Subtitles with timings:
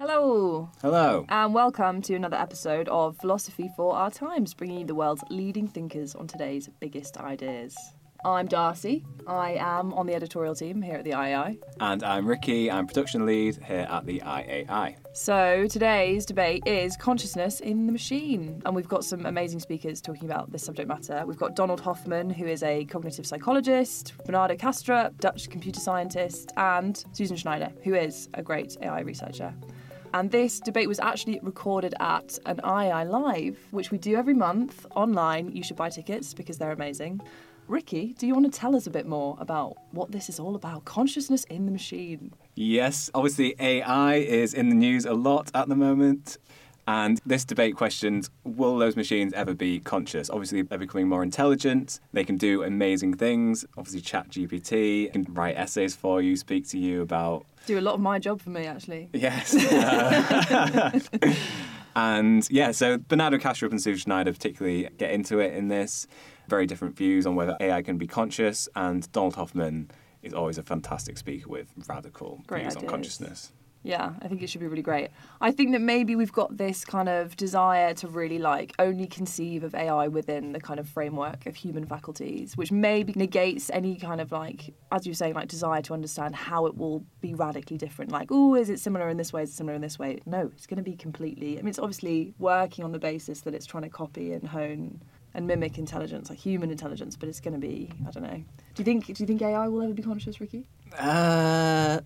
[0.00, 1.24] Hello, Hello.
[1.28, 5.68] and welcome to another episode of Philosophy for Our Times, bringing you the world's leading
[5.68, 7.76] thinkers on today's biggest ideas.
[8.24, 9.04] I'm Darcy.
[9.26, 11.58] I am on the editorial team here at the IAI.
[11.78, 12.70] And I'm Ricky.
[12.70, 14.96] I'm production lead here at the IAI.
[15.12, 20.24] So today's debate is consciousness in the machine, and we've got some amazing speakers talking
[20.24, 21.22] about this subject matter.
[21.26, 27.04] We've got Donald Hoffman, who is a cognitive psychologist, Bernardo Kastrup, Dutch computer scientist, and
[27.12, 29.54] Susan Schneider, who is a great AI researcher.
[30.14, 34.86] And this debate was actually recorded at an IAI Live, which we do every month
[34.94, 35.50] online.
[35.50, 37.20] You should buy tickets because they're amazing.
[37.66, 40.54] Ricky, do you want to tell us a bit more about what this is all
[40.54, 40.84] about?
[40.84, 42.32] Consciousness in the machine.
[42.54, 46.38] Yes, obviously, AI is in the news a lot at the moment.
[46.86, 50.28] And this debate questions will those machines ever be conscious?
[50.28, 52.00] Obviously, they're becoming more intelligent.
[52.12, 53.64] They can do amazing things.
[53.76, 58.00] Obviously, ChatGPT can write essays for you, speak to you about Do a lot of
[58.00, 59.08] my job for me, actually.
[59.12, 59.54] Yes.
[59.54, 61.00] Uh,
[61.96, 66.06] and yeah, so Bernardo Kastrup and Sue Schneider particularly get into it in this.
[66.48, 69.90] Very different views on whether AI can be conscious, and Donald Hoffman
[70.22, 73.52] is always a fantastic speaker with radical Great views on consciousness.
[73.86, 75.10] Yeah, I think it should be really great.
[75.42, 79.62] I think that maybe we've got this kind of desire to really like only conceive
[79.62, 84.22] of AI within the kind of framework of human faculties, which maybe negates any kind
[84.22, 87.76] of like, as you were saying, like desire to understand how it will be radically
[87.76, 88.10] different.
[88.10, 89.42] Like, oh, is it similar in this way?
[89.42, 90.18] Is it similar in this way?
[90.24, 91.58] No, it's going to be completely.
[91.58, 95.02] I mean, it's obviously working on the basis that it's trying to copy and hone
[95.34, 98.42] and mimic intelligence, like human intelligence, but it's going to be, I don't know.
[98.74, 99.06] Do you think?
[99.06, 100.66] Do you think AI will ever be conscious, Ricky?
[100.98, 102.00] Uh,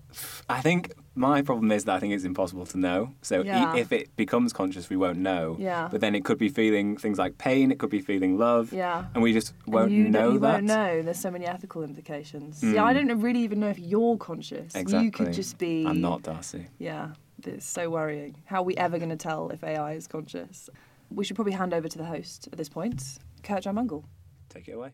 [0.49, 3.12] I think my problem is that I think it's impossible to know.
[3.22, 5.56] So e- if it becomes conscious, we won't know.
[5.59, 5.88] Yeah.
[5.91, 7.71] But then it could be feeling things like pain.
[7.71, 8.72] It could be feeling love.
[8.72, 9.05] Yeah.
[9.15, 10.53] And we just won't you know you that.
[10.55, 11.03] won't know.
[11.03, 12.62] There's so many ethical implications.
[12.62, 14.75] Yeah, I don't really even know if you're conscious.
[14.75, 15.05] Exactly.
[15.05, 15.84] You could just be.
[15.87, 16.67] I'm not Darcy.
[16.78, 17.11] Yeah,
[17.44, 18.37] it's so worrying.
[18.47, 20.71] How are we ever going to tell if AI is conscious?
[21.11, 23.03] We should probably hand over to the host at this point,
[23.43, 24.05] Curt Jaimungal.
[24.51, 24.93] Take it away.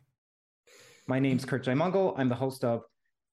[1.09, 2.15] My name's Curt Jaimungal.
[2.17, 2.83] I'm the host of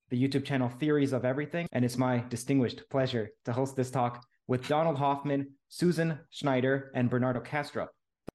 [0.09, 4.25] the YouTube channel Theories of Everything, and it's my distinguished pleasure to host this talk
[4.47, 7.87] with Donald Hoffman, Susan Schneider, and Bernardo Kastrup.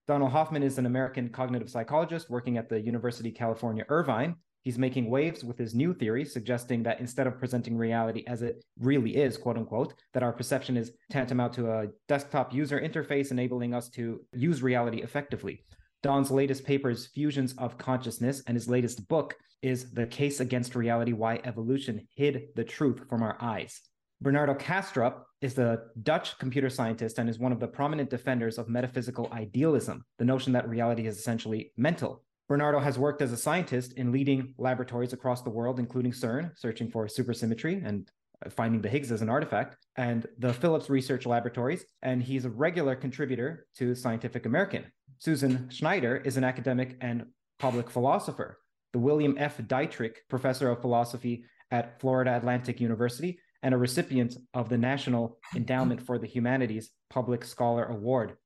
[0.07, 4.37] Donald Hoffman is an American cognitive psychologist working at the University of California, Irvine.
[4.67, 8.65] He's making waves with his new theory, suggesting that instead of presenting reality as it
[8.81, 13.75] really is, quote unquote, that our perception is tantamount to a desktop user interface enabling
[13.75, 15.65] us to use reality effectively.
[16.03, 20.75] Don's latest paper is Fusions of Consciousness, and his latest book is The Case Against
[20.75, 23.81] Reality Why Evolution Hid the Truth from Our Eyes.
[24.21, 28.69] Bernardo Kastrup is the Dutch computer scientist and is one of the prominent defenders of
[28.69, 32.25] metaphysical idealism, the notion that reality is essentially mental.
[32.49, 36.91] Bernardo has worked as a scientist in leading laboratories across the world, including CERN, searching
[36.91, 38.09] for supersymmetry and
[38.45, 42.51] uh, finding the Higgs as an artifact, and the Philips Research Laboratories, and he's a
[42.51, 44.85] regular contributor to Scientific American.
[45.19, 47.27] Susan Schneider is an academic and
[47.59, 48.59] public philosopher,
[48.93, 49.61] the William F.
[49.67, 56.01] Dietrich Professor of Philosophy at Florida Atlantic University, and a recipient of the National Endowment
[56.01, 58.37] for the Humanities Public Scholar Award.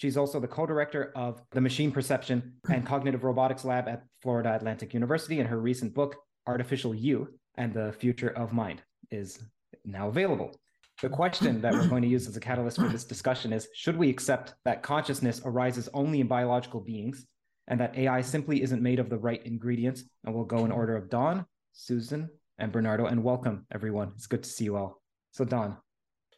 [0.00, 4.54] She's also the co director of the Machine Perception and Cognitive Robotics Lab at Florida
[4.54, 6.16] Atlantic University, and her recent book,
[6.46, 8.80] Artificial You and the Future of Mind,
[9.10, 9.40] is
[9.84, 10.58] now available.
[11.02, 13.98] The question that we're going to use as a catalyst for this discussion is Should
[13.98, 17.26] we accept that consciousness arises only in biological beings
[17.68, 20.04] and that AI simply isn't made of the right ingredients?
[20.24, 23.04] And we'll go in order of Don, Susan, and Bernardo.
[23.04, 24.12] And welcome, everyone.
[24.14, 25.02] It's good to see you all.
[25.32, 25.76] So, Don.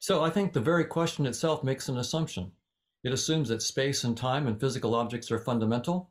[0.01, 2.51] So I think the very question itself makes an assumption.
[3.05, 6.11] It assumes that space and time and physical objects are fundamental,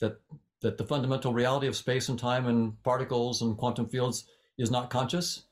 [0.00, 0.20] that
[0.60, 4.24] that the fundamental reality of space and time and particles and quantum fields
[4.58, 5.44] is not conscious,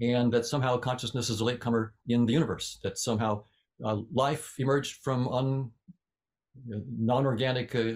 [0.00, 3.42] and that somehow consciousness is a latecomer in the universe, that somehow
[3.84, 5.70] uh, life emerged from un,
[6.66, 7.92] non-organic uh,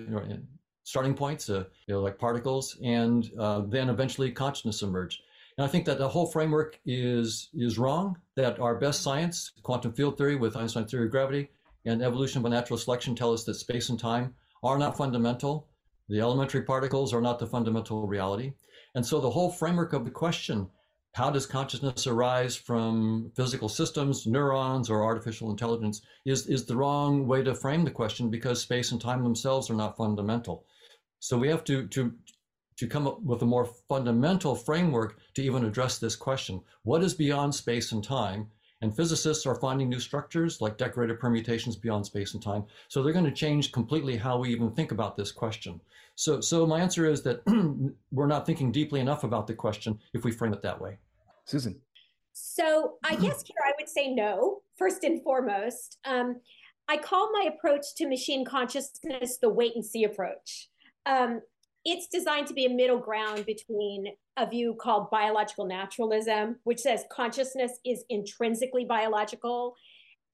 [0.84, 5.20] starting points, uh, you know, like particles, and uh, then eventually consciousness emerged.
[5.58, 8.16] And I think that the whole framework is is wrong.
[8.37, 11.50] That our best science, quantum field theory with Einstein's theory of gravity,
[11.85, 15.69] and evolution by natural selection tell us that space and time are not fundamental.
[16.09, 18.53] The elementary particles are not the fundamental reality.
[18.94, 20.69] And so the whole framework of the question
[21.12, 27.27] how does consciousness arise from physical systems, neurons, or artificial intelligence is, is the wrong
[27.27, 30.65] way to frame the question because space and time themselves are not fundamental.
[31.19, 32.15] So we have to, to,
[32.76, 36.62] to come up with a more fundamental framework to even address this question.
[36.85, 38.49] What is beyond space and time?
[38.82, 42.65] And physicists are finding new structures like decorated permutations beyond space and time.
[42.88, 45.81] So they're going to change completely how we even think about this question.
[46.15, 47.43] So, so my answer is that
[48.11, 50.99] we're not thinking deeply enough about the question if we frame it that way.
[51.44, 51.79] Susan.
[52.32, 55.99] So I guess here I would say no, first and foremost.
[56.05, 56.41] Um,
[56.88, 60.69] I call my approach to machine consciousness the wait and see approach.
[61.06, 61.41] Um,
[61.85, 64.06] it's designed to be a middle ground between
[64.37, 69.75] a view called biological naturalism, which says consciousness is intrinsically biological,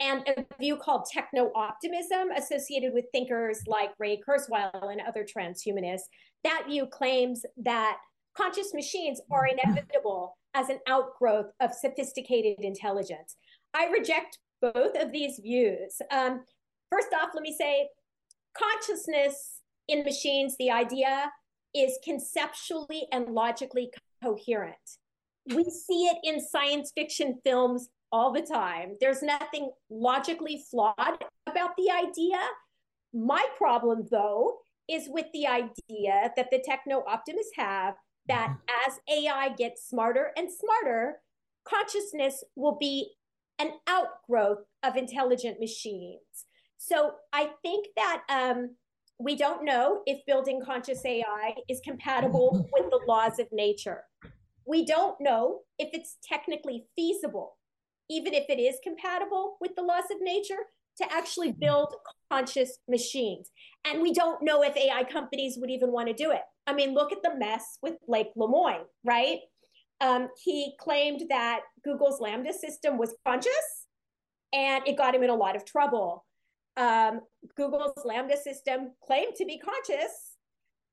[0.01, 6.09] and a view called techno optimism, associated with thinkers like Ray Kurzweil and other transhumanists.
[6.45, 7.99] That view claims that
[8.37, 13.37] conscious machines are inevitable as an outgrowth of sophisticated intelligence.
[13.73, 16.01] I reject both of these views.
[16.11, 16.45] Um,
[16.91, 17.89] first off, let me say
[18.57, 19.56] consciousness
[19.89, 21.31] in machines, the idea
[21.75, 23.91] is conceptually and logically
[24.23, 24.75] coherent.
[25.47, 28.97] We see it in science fiction films all the time.
[29.01, 32.39] There's nothing logically flawed about the idea.
[33.13, 37.95] My problem, though, is with the idea that the techno optimists have
[38.29, 38.91] that mm-hmm.
[38.91, 41.17] as AI gets smarter and smarter,
[41.65, 43.13] consciousness will be
[43.59, 46.21] an outgrowth of intelligent machines.
[46.79, 48.77] So I think that um,
[49.19, 54.05] we don't know if building conscious AI is compatible with the laws of nature.
[54.67, 57.57] We don't know if it's technically feasible,
[58.11, 60.65] even if it is compatible with the laws of nature,
[60.99, 61.95] to actually build
[62.31, 63.51] conscious machines.
[63.85, 66.41] And we don't know if AI companies would even want to do it.
[66.67, 69.39] I mean, look at the mess with Blake Lemoine, right?
[70.01, 73.87] Um, he claimed that Google's LaMDA system was conscious
[74.53, 76.26] and it got him in a lot of trouble.
[76.77, 77.21] Um,
[77.57, 80.37] Google's LaMDA system claimed to be conscious.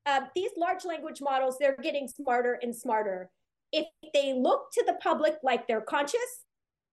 [0.06, 3.30] Uh, these large language models, they're getting smarter and smarter.
[3.72, 6.44] If they look to the public like they're conscious,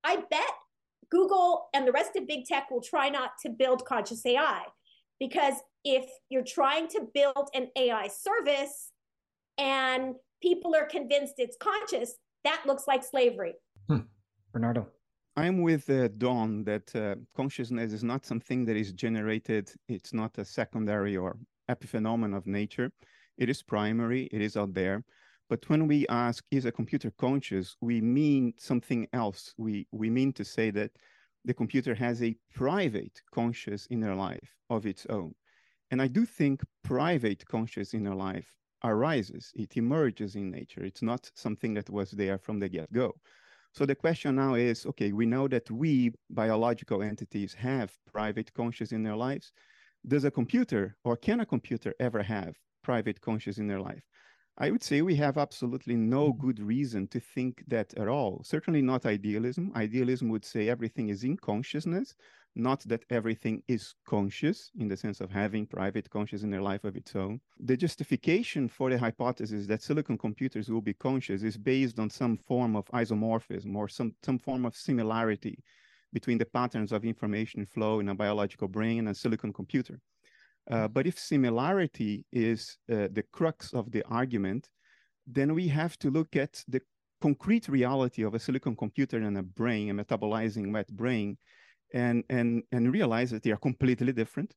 [0.03, 0.51] I bet
[1.09, 4.63] Google and the rest of big tech will try not to build conscious AI
[5.19, 8.91] because if you're trying to build an AI service
[9.57, 13.53] and people are convinced it's conscious, that looks like slavery.
[13.87, 13.99] Hmm.
[14.51, 14.87] Bernardo.
[15.41, 20.37] I'm with uh, Don that uh, consciousness is not something that is generated, it's not
[20.37, 21.35] a secondary or
[21.67, 22.91] epiphenomenon of nature.
[23.39, 25.03] It is primary, it is out there.
[25.49, 29.55] But when we ask, is a computer conscious, we mean something else.
[29.57, 30.91] We, we mean to say that
[31.43, 35.33] the computer has a private conscious inner life of its own.
[35.89, 38.53] And I do think private conscious inner life
[38.83, 40.83] arises, it emerges in nature.
[40.83, 43.15] It's not something that was there from the get go.
[43.73, 48.91] So the question now is okay, we know that we, biological entities, have private conscious
[48.91, 49.51] in their lives.
[50.05, 54.03] Does a computer or can a computer ever have private conscious in their life?
[54.57, 56.45] I would say we have absolutely no mm-hmm.
[56.45, 58.43] good reason to think that at all.
[58.43, 59.71] Certainly not idealism.
[59.75, 62.13] Idealism would say everything is in consciousness,
[62.55, 66.83] not that everything is conscious in the sense of having private conscious in their life
[66.83, 67.39] of its own.
[67.59, 72.37] The justification for the hypothesis that silicon computers will be conscious is based on some
[72.37, 75.63] form of isomorphism or some, some form of similarity
[76.11, 79.99] between the patterns of information flow in a biological brain and a silicon computer.
[80.69, 84.69] Uh, but if similarity is uh, the crux of the argument,
[85.25, 86.81] then we have to look at the
[87.21, 91.37] concrete reality of a silicon computer and a brain, a metabolizing wet brain,
[91.93, 94.55] and and and realize that they are completely different.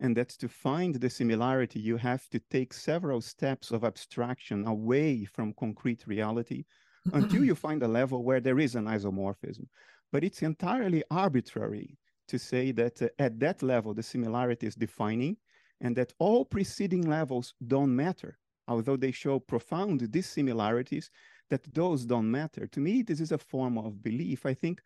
[0.00, 5.24] And that to find the similarity you have to take several steps of abstraction away
[5.24, 6.64] from concrete reality
[7.12, 9.66] until you find a level where there is an isomorphism.
[10.12, 11.96] But it's entirely arbitrary
[12.28, 15.36] to say that uh, at that level the similarity is defining
[15.80, 18.38] and that all preceding levels don't matter
[18.68, 21.10] although they show profound dissimilarities
[21.50, 22.66] that those don't matter.
[22.68, 24.46] To me this is a form of belief.
[24.46, 24.80] I think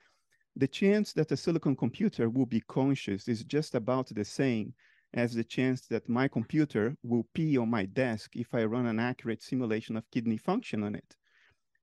[0.58, 4.74] the chance that a silicon computer will be conscious is just about the same
[5.14, 8.98] as the chance that my computer will pee on my desk if I run an
[8.98, 11.14] accurate simulation of kidney function on it.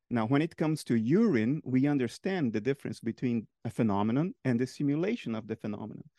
[0.10, 4.68] Now, when it comes to urine, we understand the difference between a phenomenon and the
[4.68, 6.10] simulation of the phenomenon.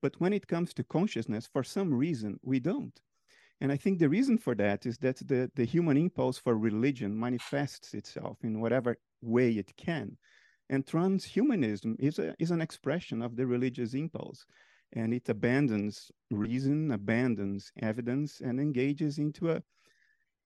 [0.00, 2.98] But when it comes to consciousness, for some reason, we don't.
[3.60, 7.18] And I think the reason for that is that the, the human impulse for religion
[7.18, 10.16] manifests itself in whatever way it can.
[10.68, 14.46] And transhumanism is, a, is an expression of the religious impulse.
[14.92, 19.62] And it abandons reason, abandons evidence, and engages into a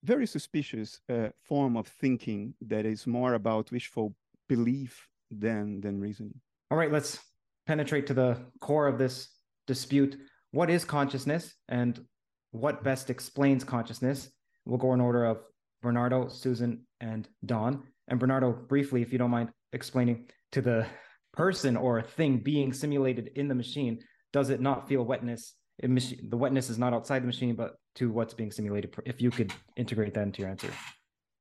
[0.03, 4.15] very suspicious uh, form of thinking that is more about wishful
[4.49, 6.41] belief than, than reasoning.
[6.71, 7.19] All right, let's
[7.67, 9.29] penetrate to the core of this
[9.67, 10.19] dispute.
[10.53, 12.05] What is consciousness and
[12.51, 14.31] what best explains consciousness?
[14.65, 15.43] We'll go in order of
[15.83, 17.85] Bernardo, Susan, and Don.
[18.11, 20.85] And Bernardo, briefly, if you don't mind explaining to the
[21.33, 24.01] person or thing being simulated in the machine,
[24.33, 25.55] does it not feel wetness?
[25.83, 28.95] the wetness is not outside the machine, but to what's being simulated.
[29.07, 30.71] If you could integrate that into your answer.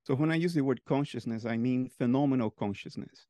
[0.06, 3.28] So when I use the word consciousness, I mean phenomenal consciousness.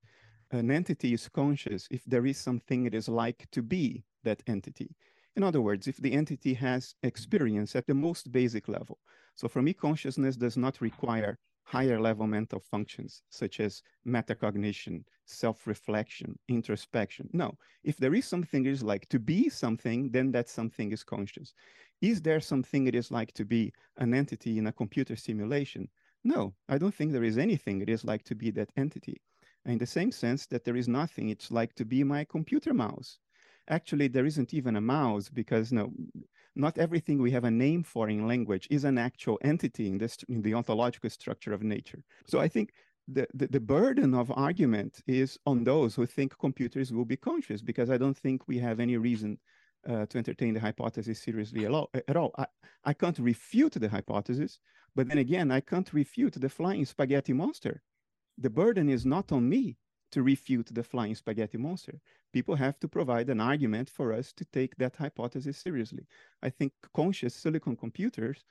[0.52, 4.96] An entity is conscious if there is something it is like to be that entity.
[5.36, 9.00] In other words, if the entity has experience at the most basic level.
[9.36, 16.38] So for me, consciousness does not require higher level mental functions such as metacognition, self-reflection,
[16.48, 17.30] introspection.
[17.32, 21.04] No, if there is something it is like to be something, then that something is
[21.04, 21.54] conscious.
[22.02, 25.88] Is there something it is like to be an entity in a computer simulation?
[26.24, 29.22] No, I don't think there is anything it is like to be that entity.
[29.66, 33.20] In the same sense that there is nothing it's like to be my computer mouse.
[33.68, 35.94] Actually, there isn't even a mouse because no,
[36.56, 40.18] not everything we have a name for in language is an actual entity in, this,
[40.28, 42.04] in the ontological structure of nature.
[42.28, 42.74] So I think
[43.08, 47.62] the, the, the, burden of argument is on those who think computers will be conscious,
[47.62, 49.40] because I don't think we have any reason
[49.88, 52.34] uh, to entertain the hypothesis seriously at all.
[52.38, 52.46] I,
[52.84, 54.60] I can't refute the hypothesis,
[54.96, 57.82] but then again, I can't refute the flying spaghetti monster.
[58.38, 59.78] The burden is not on me
[60.12, 62.00] to refute the flying spaghetti monster.
[62.34, 66.06] People have to provide an argument for us to take that hypothesis seriously.
[66.42, 68.44] I think conscious silicon computers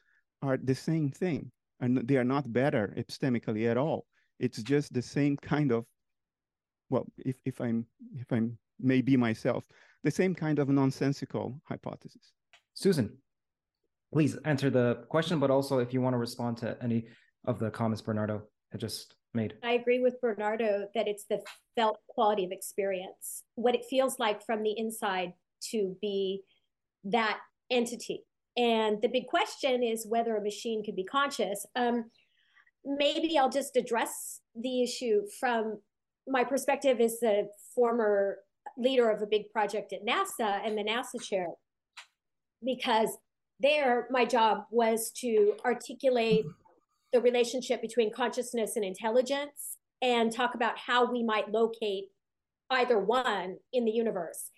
[0.42, 1.50] are the same thing,
[1.80, 4.06] and they are not better epistemically at all.
[4.38, 5.84] It's just the same kind of,
[6.90, 7.86] well, if, if I'm
[8.16, 9.64] if I'm maybe myself,
[10.04, 12.32] the same kind of nonsensical hypothesis.
[12.74, 13.10] Susan,
[14.12, 17.06] please answer the question, but also if you want to respond to any
[17.44, 19.54] of the comments Bernardo had just made.
[19.62, 21.40] I agree with Bernardo that it's the
[21.76, 25.32] felt quality of experience, what it feels like from the inside
[25.70, 26.42] to be
[27.04, 27.38] that
[27.70, 28.24] entity.
[28.56, 31.64] And the big question is whether a machine could be conscious.
[31.76, 32.10] Um,
[32.84, 35.80] maybe I'll just address the issue from
[36.26, 38.38] my perspective as the former
[38.76, 41.48] leader of a big project at NASA and the NASA chair,
[42.64, 43.10] because
[43.60, 46.44] there my job was to articulate
[47.12, 52.04] the relationship between consciousness and intelligence and talk about how we might locate
[52.70, 54.50] either one in the universe.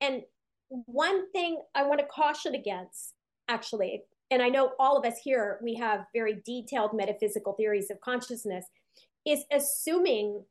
[0.00, 0.22] And
[0.68, 3.14] one thing I want to caution against,
[3.48, 8.00] actually, and I know all of us here, we have very detailed metaphysical theories of
[8.00, 8.66] consciousness,
[9.24, 10.44] is assuming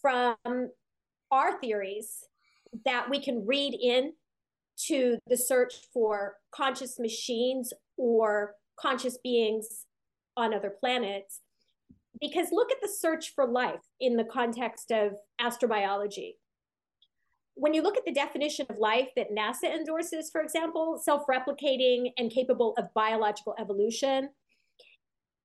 [0.00, 0.36] from
[1.30, 2.24] our theories
[2.84, 4.12] that we can read in
[4.86, 9.86] to the search for conscious machines or conscious beings
[10.38, 11.40] on other planets.
[12.20, 16.36] Because look at the search for life in the context of astrobiology.
[17.54, 22.12] When you look at the definition of life that NASA endorses, for example, self replicating
[22.16, 24.30] and capable of biological evolution,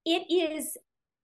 [0.06, 0.78] it is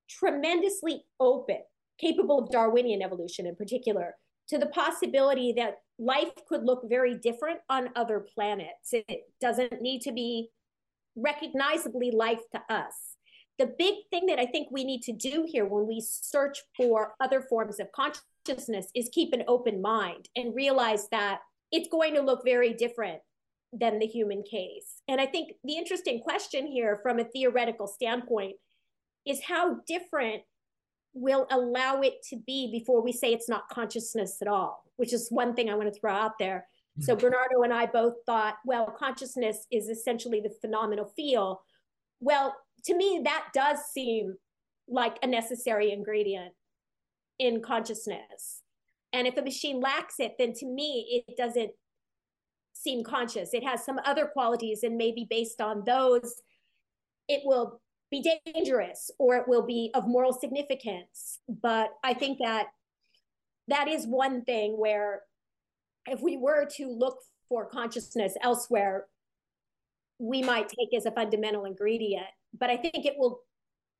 [0.09, 1.59] tremendously open,
[1.99, 4.15] capable of Darwinian evolution in particular,
[4.47, 8.93] to the possibility that life could look very different on other planets.
[8.93, 10.49] It doesn't need to be
[11.15, 13.15] recognizably life to us.
[13.59, 17.13] The big thing that I think we need to do here when we search for
[17.19, 22.21] other forms of consciousness is keep an open mind and realize that it's going to
[22.21, 23.19] look very different
[23.73, 25.01] than the human case.
[25.07, 28.55] And I think the interesting question here from a theoretical standpoint
[29.27, 30.41] is how different
[31.13, 35.27] will allow it to be before we say it's not consciousness at all, which is
[35.29, 36.65] one thing I want to throw out there.
[36.97, 37.03] Mm-hmm.
[37.03, 41.61] So Bernardo and I both thought, well, consciousness is essentially the phenomenal feel.
[42.21, 42.55] Well,
[42.85, 44.35] to me, that does seem
[44.87, 46.53] like a necessary ingredient
[47.37, 48.61] in consciousness.
[49.13, 51.71] And if a machine lacks it, then to me, it doesn't
[52.73, 53.53] seem conscious.
[53.53, 56.35] It has some other qualities, and maybe based on those,
[57.27, 57.81] it will
[58.11, 61.39] be dangerous or it will be of moral significance.
[61.47, 62.67] But I think that
[63.67, 65.21] that is one thing where
[66.07, 69.05] if we were to look for consciousness elsewhere,
[70.19, 72.27] we might take as a fundamental ingredient.
[72.57, 73.39] But I think it will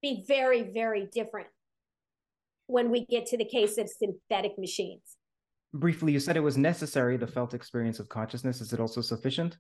[0.02, 1.48] be very, very different
[2.68, 5.02] when we get to the case of synthetic machines.
[5.74, 8.62] Briefly, you said it was necessary, the felt experience of consciousness.
[8.62, 9.58] Is it also sufficient?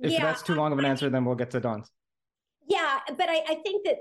[0.00, 1.90] If yeah, that's too long of an answer, then we'll get to Don's.
[2.68, 3.96] Yeah, but I, I think that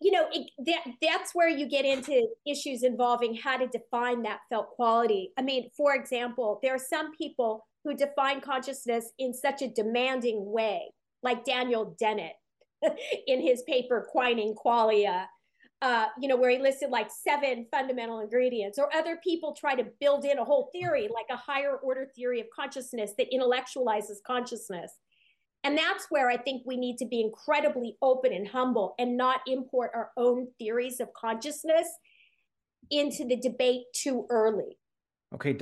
[0.00, 4.40] you know it, that that's where you get into issues involving how to define that
[4.50, 5.32] felt quality.
[5.36, 10.50] I mean, for example, there are some people who define consciousness in such a demanding
[10.52, 10.92] way,
[11.22, 12.34] like Daniel Dennett
[13.26, 15.26] in his paper Quining Qualia,
[15.80, 19.86] uh, you know, where he listed like seven fundamental ingredients, or other people try to
[20.00, 24.92] build in a whole theory, like a higher order theory of consciousness that intellectualizes consciousness.
[25.64, 29.40] And that's where I think we need to be incredibly open and humble and not
[29.46, 31.88] import our own theories of consciousness
[32.90, 34.78] into the debate too early.
[35.34, 35.52] Okay,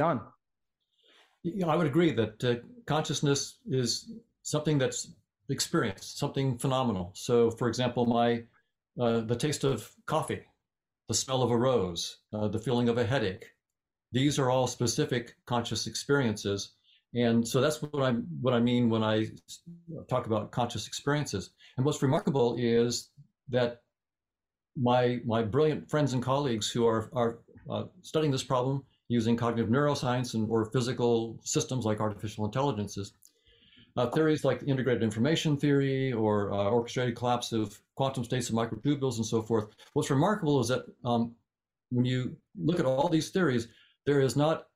[1.50, 1.58] Don.
[1.58, 4.10] Yeah, I would agree that uh, consciousness is
[4.42, 5.08] something that's
[5.48, 7.10] experienced, something phenomenal.
[7.14, 8.44] So, for example, my
[9.00, 10.42] uh, the taste of coffee,
[11.08, 13.46] the smell of a rose, uh, the feeling of a headache.
[14.12, 16.72] These are all specific conscious experiences,
[17.14, 19.26] and so that's what I what I mean when I
[20.08, 21.50] talk about conscious experiences.
[21.76, 23.10] And what's remarkable is
[23.48, 23.82] that
[24.80, 27.38] my my brilliant friends and colleagues who are are
[27.70, 33.12] uh, studying this problem using cognitive neuroscience and or physical systems like artificial intelligences
[33.96, 38.54] uh, theories like the integrated information theory or uh, orchestrated collapse of quantum states of
[38.54, 39.68] microtubules and so forth.
[39.94, 41.34] What's remarkable is that um,
[41.90, 43.68] when you look at all these theories,
[44.04, 44.66] there is not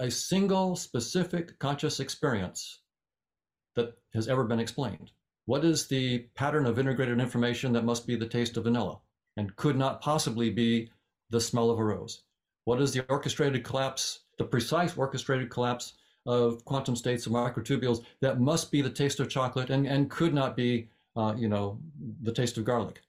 [0.00, 2.80] a single specific conscious experience
[3.76, 5.12] that has ever been explained.
[5.46, 8.98] What is the pattern of integrated information that must be the taste of vanilla
[9.36, 10.90] and could not possibly be
[11.30, 12.22] the smell of a rose?
[12.64, 15.94] What is the orchestrated collapse, the precise orchestrated collapse
[16.26, 20.32] of quantum states of microtubules that must be the taste of chocolate and, and could
[20.32, 21.78] not be, uh, you know,
[22.22, 23.02] the taste of garlic.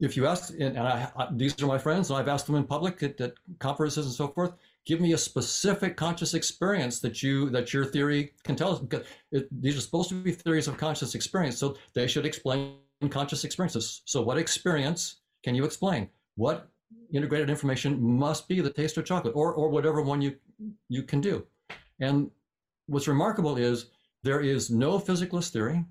[0.00, 2.64] If you ask, and I, I, these are my friends, and I've asked them in
[2.64, 4.52] public at, at conferences and so forth,
[4.84, 9.02] give me a specific conscious experience that you that your theory can tell us.
[9.50, 12.76] These are supposed to be theories of conscious experience, so they should explain
[13.10, 14.02] conscious experiences.
[14.04, 16.08] So, what experience can you explain?
[16.36, 16.68] What
[17.12, 20.36] integrated information must be the taste of chocolate, or or whatever one you
[20.88, 21.46] you can do.
[22.00, 22.30] And
[22.86, 23.86] what's remarkable is
[24.22, 25.84] there is no physicalist theory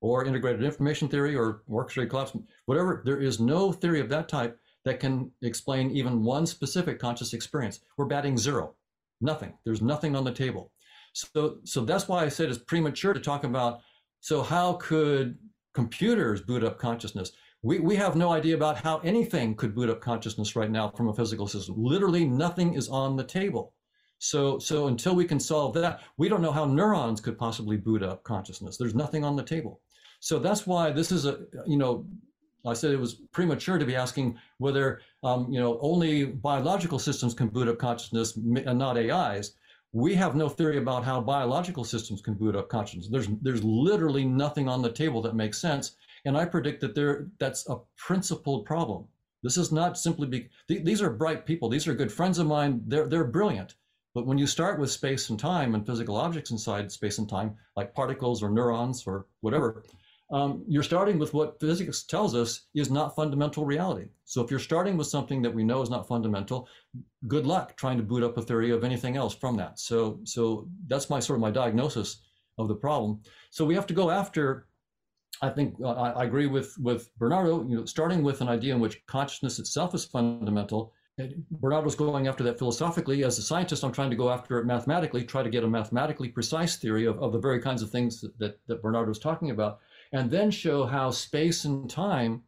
[0.00, 2.36] or integrated information theory or orchestrated collapse,
[2.66, 7.32] whatever, there is no theory of that type that can explain even one specific conscious
[7.32, 7.80] experience.
[7.96, 8.74] We're batting zero,
[9.20, 9.54] nothing.
[9.64, 10.70] There's nothing on the table.
[11.12, 13.80] So, so that's why I said it's premature to talk about.
[14.20, 15.38] So, how could
[15.74, 17.32] computers boot up consciousness?
[17.66, 21.08] We, we have no idea about how anything could boot up consciousness right now from
[21.08, 21.74] a physical system.
[21.76, 23.74] Literally, nothing is on the table.
[24.18, 28.04] So, so until we can solve that, we don't know how neurons could possibly boot
[28.04, 28.76] up consciousness.
[28.76, 29.80] There's nothing on the table.
[30.20, 32.06] So that's why this is a, you know,
[32.64, 37.34] I said it was premature to be asking whether, um, you know, only biological systems
[37.34, 39.56] can boot up consciousness and not AIs.
[39.92, 43.08] We have no theory about how biological systems can boot up consciousness.
[43.10, 45.96] There's, there's literally nothing on the table that makes sense.
[46.26, 49.06] And I predict that there, that's a principled problem.
[49.42, 51.70] This is not simply be, th- these are bright people.
[51.70, 52.82] These are good friends of mine.
[52.86, 53.74] They're, they're brilliant
[54.16, 57.54] but when you start with space and time and physical objects inside space and time,
[57.76, 59.82] like particles or neurons or whatever,
[60.32, 64.08] um, you're starting with what physics tells us is not fundamental reality.
[64.24, 66.66] So if you're starting with something that we know is not fundamental,
[67.28, 69.78] good luck trying to boot up a theory of anything else from that.
[69.78, 72.22] So so that's my sort of my diagnosis
[72.56, 73.20] of the problem.
[73.50, 74.66] So we have to go after.
[75.42, 77.66] I think uh, I, I agree with with Bernardo.
[77.68, 80.92] You know, starting with an idea in which consciousness itself is fundamental
[81.50, 83.24] Bernard was going after that philosophically.
[83.24, 86.28] As a scientist, I'm trying to go after it mathematically, try to get a mathematically
[86.28, 89.50] precise theory of, of the very kinds of things that, that, that Bernard was talking
[89.50, 89.80] about,
[90.12, 92.42] and then show how space and time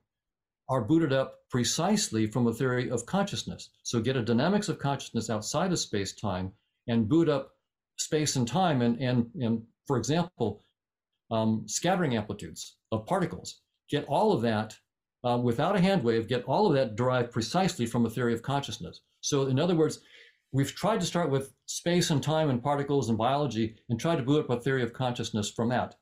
[0.68, 3.70] are booted up precisely from a theory of consciousness.
[3.85, 6.53] So get a dynamics of consciousness outside of space time
[6.88, 7.57] and boot up
[7.96, 10.62] space and time and, and, and for example,
[11.31, 13.61] um, scattering amplitudes of particles.
[13.90, 14.77] Get all of that
[15.24, 18.42] uh, without a hand wave, get all of that derived precisely from a theory of
[18.42, 19.01] consciousness.
[19.20, 20.01] So, in other words,
[20.53, 24.22] we've tried to start with space and time and particles and biology and try to
[24.22, 25.96] boot up a theory of consciousness from that.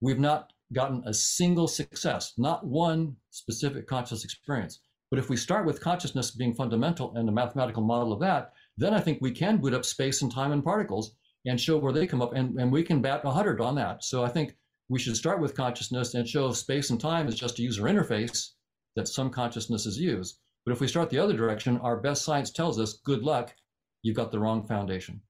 [0.00, 4.80] We've not gotten a single success, not one specific conscious experience.
[5.10, 8.94] But if we start with consciousness being fundamental and a mathematical model of that, then
[8.94, 12.06] I think we can boot up space and time and particles and show where they
[12.06, 14.02] come up, and, and we can bat 100 on that.
[14.04, 14.56] So I think
[14.92, 18.50] we should start with consciousness and show space and time is just a user interface
[18.94, 20.38] that some consciousness is used.
[20.66, 23.54] But if we start the other direction, our best science tells us, good luck,
[24.02, 25.22] you've got the wrong foundation.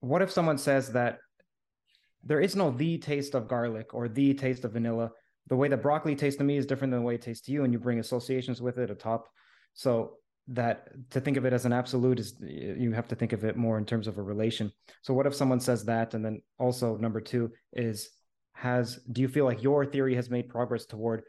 [0.00, 1.18] What if someone says that
[2.24, 5.10] there is no the taste of garlic or the taste of vanilla?
[5.50, 7.52] the way that broccoli tastes to me is different than the way it tastes to
[7.52, 9.28] you, and you bring associations with it atop.
[9.74, 10.12] So
[10.48, 13.56] that to think of it as an absolute is you have to think of it
[13.56, 14.72] more in terms of a relation.
[15.02, 18.10] So what if someone says that, and then also number two is
[18.60, 21.22] has do you feel like your theory has made progress toward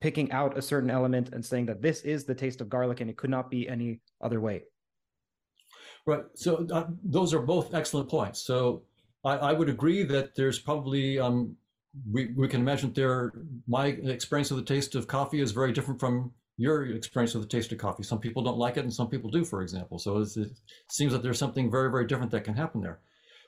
[0.00, 3.10] picking out a certain element and saying that this is the taste of garlic and
[3.10, 4.62] it could not be any other way?
[6.06, 6.24] Right.
[6.34, 8.40] So uh, those are both excellent points.
[8.40, 8.82] So
[9.24, 11.54] I, I would agree that there's probably um,
[12.10, 13.32] we, we can imagine there
[13.68, 17.48] my experience of the taste of coffee is very different from your experience of the
[17.48, 18.02] taste of coffee.
[18.02, 19.98] Some people don't like it and some people do, for example.
[19.98, 20.28] So it
[20.90, 23.00] seems that there's something very, very different that can happen there.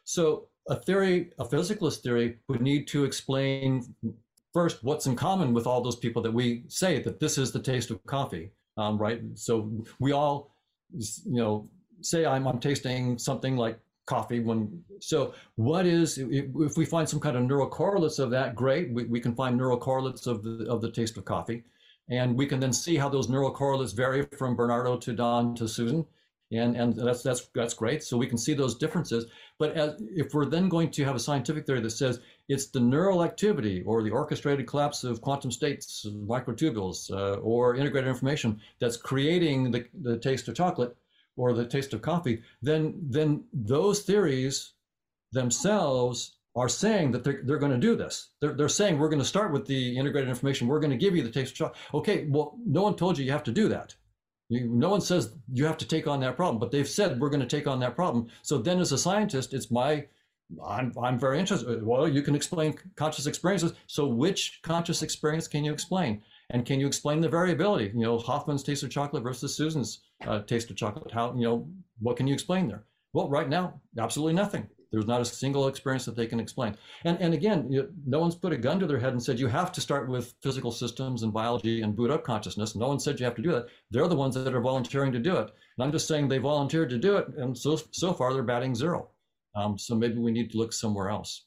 [0.04, 3.94] So a theory, a physicalist theory would need to explain
[4.52, 7.60] first what's in common with all those people that we say that this is the
[7.60, 9.20] taste of coffee, um, right?
[9.34, 10.54] So we all,
[10.90, 11.68] you know,
[12.00, 17.20] say I'm, I'm tasting something like coffee when so what is if we find some
[17.20, 20.66] kind of neural correlates of that great we, we can find neural correlates of the
[20.68, 21.62] of the taste of coffee
[22.10, 25.68] and we can then see how those neural correlates vary from bernardo to don to
[25.68, 26.04] susan
[26.52, 29.26] and and that's that's that's great so we can see those differences
[29.58, 32.80] but as, if we're then going to have a scientific theory that says it's the
[32.80, 38.96] neural activity or the orchestrated collapse of quantum states microtubules uh, or integrated information that's
[38.96, 40.96] creating the, the taste of chocolate
[41.36, 44.74] or the taste of coffee, then then those theories
[45.32, 48.30] themselves are saying that they're, they're going to do this.
[48.40, 50.68] They're, they're saying we're going to start with the integrated information.
[50.68, 51.78] We're going to give you the taste of chocolate.
[51.94, 53.94] Okay, well, no one told you you have to do that.
[54.52, 57.30] You, no one says you have to take on that problem, but they've said we're
[57.30, 58.28] going to take on that problem.
[58.42, 60.06] So then, as a scientist, it's my
[60.66, 61.82] I'm, I'm very interested.
[61.82, 63.72] Well, you can explain conscious experiences.
[63.86, 66.22] So, which conscious experience can you explain?
[66.50, 67.92] And can you explain the variability?
[67.94, 71.10] You know, Hoffman's taste of chocolate versus Susan's uh, taste of chocolate.
[71.10, 71.68] How, you know,
[72.00, 72.84] what can you explain there?
[73.14, 74.68] Well, right now, absolutely nothing.
[74.92, 76.76] There's not a single experience that they can explain.
[77.04, 79.48] And, and again, you, no one's put a gun to their head and said, you
[79.48, 82.76] have to start with physical systems and biology and boot up consciousness.
[82.76, 83.66] No one said you have to do that.
[83.90, 85.50] They're the ones that are volunteering to do it.
[85.76, 87.28] And I'm just saying they volunteered to do it.
[87.38, 89.08] And so, so far, they're batting zero.
[89.54, 91.46] Um, so maybe we need to look somewhere else.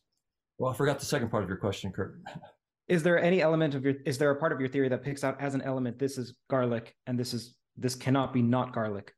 [0.58, 2.20] Well, I forgot the second part of your question, Kurt.
[2.88, 5.24] is there any element of your is there a part of your theory that picks
[5.24, 9.14] out as an element this is garlic and this is this cannot be not garlic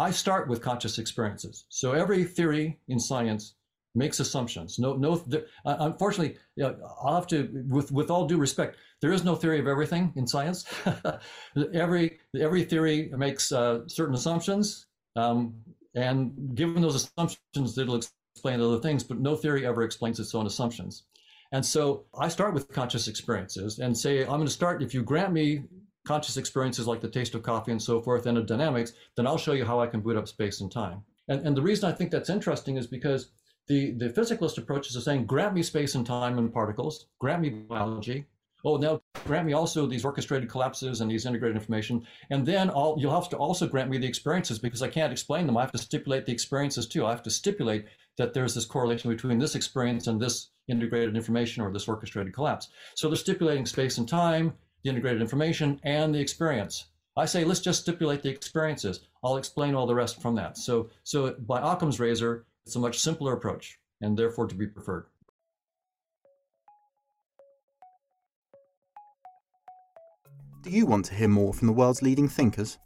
[0.00, 1.66] i start with conscious experiences.
[1.68, 3.54] So every theory in science
[3.94, 4.78] makes assumptions.
[4.78, 8.76] No no the, uh, unfortunately you know, i'll have to with with all due respect
[9.02, 10.64] there is no theory of everything in science.
[11.84, 14.86] Every every theory makes uh, certain assumptions
[15.16, 15.54] um,
[15.94, 20.46] and given those assumptions it'll explain other things but no theory ever explains its own
[20.46, 21.04] assumptions.
[21.52, 25.02] And so I start with conscious experiences and say, I'm going to start, if you
[25.02, 25.64] grant me
[26.06, 29.38] conscious experiences like the taste of coffee and so forth and a dynamics, then I'll
[29.38, 31.02] show you how I can boot up space and time.
[31.28, 33.30] And, and the reason I think that's interesting is because
[33.68, 37.50] the, the physicalist approaches are saying, grant me space and time and particles, grant me
[37.50, 38.26] biology.
[38.64, 42.06] Oh, now grant me also these orchestrated collapses and these integrated information.
[42.30, 45.46] And then all, you'll have to also grant me the experiences because I can't explain
[45.46, 45.56] them.
[45.56, 47.06] I have to stipulate the experiences too.
[47.06, 47.86] I have to stipulate
[48.18, 52.68] that there's this correlation between this experience and this integrated information or this orchestrated collapse.
[52.96, 56.86] So they're stipulating space and time, the integrated information, and the experience.
[57.16, 59.00] I say let's just stipulate the experiences.
[59.22, 60.56] I'll explain all the rest from that.
[60.56, 65.06] So, so by Occam's razor, it's a much simpler approach and therefore to be preferred.
[70.62, 72.78] Do you want to hear more from the world's leading thinkers?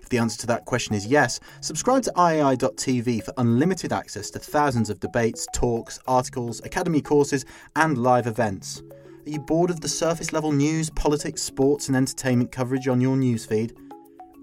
[0.00, 4.38] If the answer to that question is yes, subscribe to IAI.tv for unlimited access to
[4.38, 8.82] thousands of debates, talks, articles, academy courses, and live events.
[9.26, 13.16] Are you bored of the surface level news, politics, sports, and entertainment coverage on your
[13.16, 13.76] newsfeed?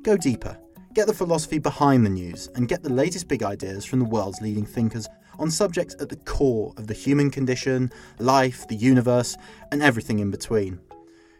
[0.01, 0.59] Go deeper.
[0.93, 4.41] Get the philosophy behind the news and get the latest big ideas from the world's
[4.41, 5.07] leading thinkers
[5.39, 9.37] on subjects at the core of the human condition, life, the universe,
[9.71, 10.81] and everything in between.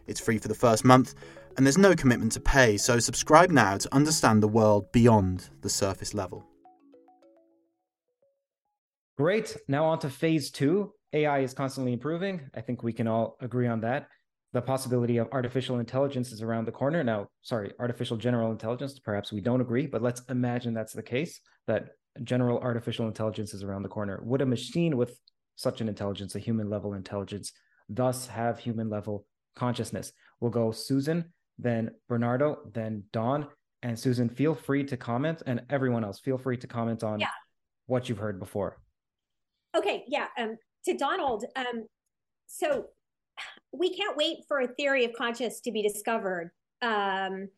[0.08, 1.14] It's free for the first month,
[1.58, 5.70] and there's no commitment to pay, so subscribe now to understand the world beyond the
[5.70, 6.48] surface level.
[9.18, 9.58] Great.
[9.68, 10.94] Now on to phase two.
[11.14, 12.42] AI is constantly improving.
[12.56, 14.08] I think we can all agree on that.
[14.52, 17.04] The possibility of artificial intelligence is around the corner.
[17.04, 21.40] Now, sorry, artificial general intelligence, perhaps we don't agree, but let's imagine that's the case,
[21.68, 21.90] that
[22.24, 24.22] general artificial intelligence is around the corner.
[24.24, 25.20] Would a machine with
[25.56, 27.52] such an intelligence, a human level intelligence,
[27.90, 30.12] thus have human level consciousness?
[30.40, 33.48] We'll go Susan, then Bernardo, then Don.
[33.82, 37.28] And Susan, feel free to comment, and everyone else, feel free to comment on yeah.
[37.88, 38.78] what you've heard before.
[39.76, 40.28] Okay, yeah.
[40.38, 41.88] Um, to Donald, um,
[42.48, 42.88] so
[43.72, 46.52] we can't wait for a theory of conscious to be discovered.
[46.82, 47.50] Um,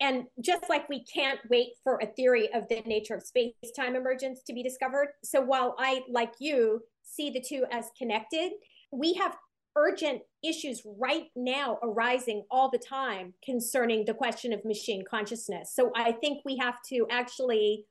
[0.00, 3.94] and just like we can't wait for a theory of the nature of space time
[3.94, 5.08] emergence to be discovered.
[5.22, 8.52] So while I, like you, see the two as connected,
[8.90, 9.36] we have
[9.76, 15.72] urgent issues right now arising all the time concerning the question of machine consciousness.
[15.74, 17.86] So I think we have to actually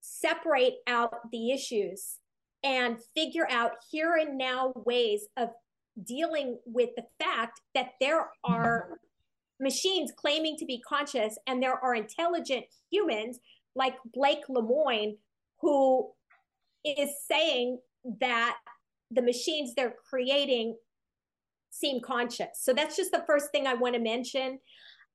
[0.00, 2.18] separate out the issues
[2.64, 5.48] and figure out here and now ways of
[6.04, 8.98] dealing with the fact that there are
[9.60, 13.38] machines claiming to be conscious and there are intelligent humans
[13.74, 15.16] like Blake Lemoine
[15.60, 16.10] who
[16.84, 17.78] is saying
[18.20, 18.56] that
[19.10, 20.76] the machines they're creating
[21.70, 22.60] seem conscious.
[22.60, 24.58] So that's just the first thing I want to mention.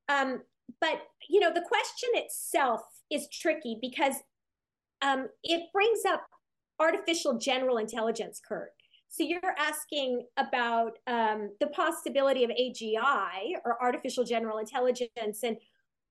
[0.09, 0.41] Um,
[0.79, 2.81] but you know, the question itself
[3.11, 4.15] is tricky because
[5.01, 6.25] um, it brings up
[6.79, 8.71] artificial general intelligence, Kurt.
[9.09, 15.57] So you're asking about um, the possibility of AGI or artificial general intelligence and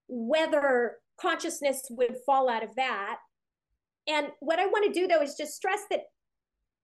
[0.09, 3.19] whether consciousness would fall out of that.
[4.07, 6.05] And what I want to do though is just stress that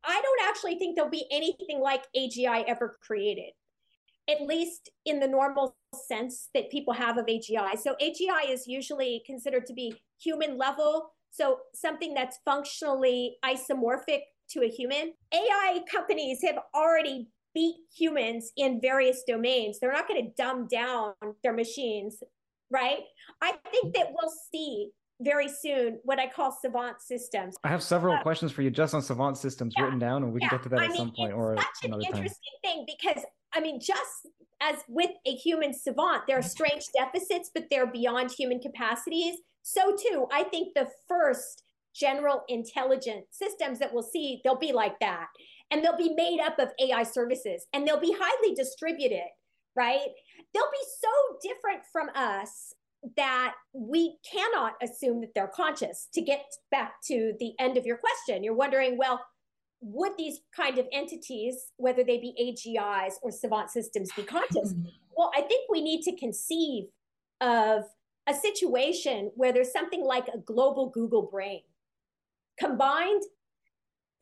[0.04, 3.52] I don't actually think there'll be anything like AGI ever created,
[4.28, 7.78] at least in the normal sense that people have of AGI.
[7.78, 11.12] So AGI is usually considered to be human level.
[11.32, 15.14] So something that's functionally isomorphic to a human.
[15.32, 19.78] AI companies have already beat humans in various domains.
[19.80, 22.22] They're not going to dumb down their machines,
[22.70, 23.00] right?
[23.42, 24.90] I think that we'll see
[25.20, 27.56] very soon what I call savant systems.
[27.64, 30.32] I have several uh, questions for you just on savant systems yeah, written down, and
[30.32, 30.48] we yeah.
[30.48, 33.24] can get to that I at mean, some point or such an interesting thing because
[33.54, 34.28] I mean, just
[34.60, 39.36] as with a human savant, there are strange deficits, but they're beyond human capacities.
[39.62, 41.62] So too, I think the first
[41.94, 45.26] general intelligent systems that we'll see, they'll be like that.
[45.70, 49.28] And they'll be made up of AI services and they'll be highly distributed,
[49.74, 50.00] right?
[50.52, 52.74] They'll be so different from us
[53.16, 56.08] that we cannot assume that they're conscious.
[56.14, 59.20] To get back to the end of your question, you're wondering, well,
[59.80, 64.72] would these kind of entities, whether they be AGIs or savant systems, be conscious?
[64.72, 64.88] Mm-hmm.
[65.16, 66.84] well, I think we need to conceive
[67.40, 67.84] of
[68.28, 71.62] a situation where there's something like a global Google brain,
[72.58, 73.22] combined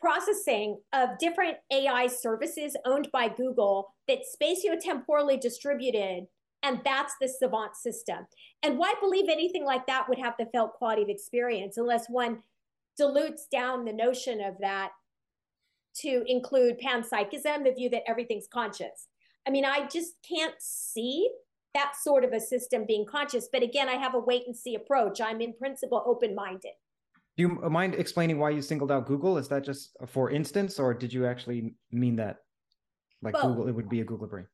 [0.00, 6.26] processing of different AI services owned by Google that spatiotemporally distributed
[6.62, 8.26] and that's the savant system.
[8.62, 12.42] And why believe anything like that would have the felt quality of experience unless one
[12.96, 14.90] dilutes down the notion of that
[15.96, 19.08] to include panpsychism, the view that everything's conscious.
[19.46, 21.30] I mean, I just can't see
[21.74, 23.48] that sort of a system being conscious.
[23.52, 25.20] But again, I have a wait and see approach.
[25.20, 26.72] I'm in principle open minded.
[27.36, 29.38] Do you mind explaining why you singled out Google?
[29.38, 32.38] Is that just for instance, or did you actually mean that?
[33.22, 33.42] Like Both.
[33.42, 34.46] Google, it would be a Google brain.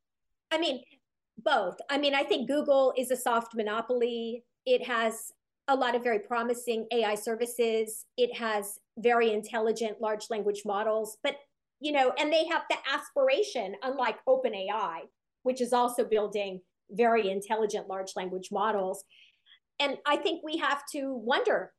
[0.50, 0.82] I mean,
[1.38, 1.76] both.
[1.90, 4.44] I mean, I think Google is a soft monopoly.
[4.64, 5.32] It has
[5.68, 8.06] a lot of very promising AI services.
[8.16, 11.36] It has very intelligent large language models, but
[11.80, 15.00] you know, and they have the aspiration, unlike OpenAI,
[15.42, 19.04] which is also building very intelligent large language models.
[19.78, 21.72] And I think we have to wonder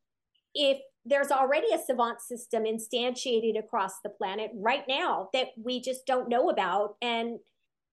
[0.53, 6.05] if there's already a savant system instantiated across the planet right now that we just
[6.05, 6.95] don't know about.
[7.01, 7.39] And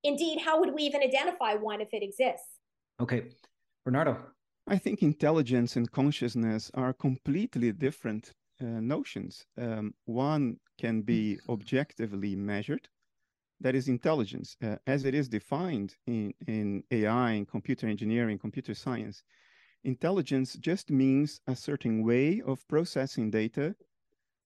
[0.03, 2.59] indeed, how would we even identify one if it exists?
[3.01, 3.25] Okay.
[3.85, 4.19] Bernardo.
[4.67, 9.45] I think intelligence and consciousness are completely different uh, notions.
[9.59, 12.89] Um, one can be objectively measured,
[13.61, 18.75] that is intelligence, uh, as it is defined in, in AI, and computer engineering, computer
[18.75, 19.23] science.
[19.85, 23.75] Intelligence just means a certain way of processing data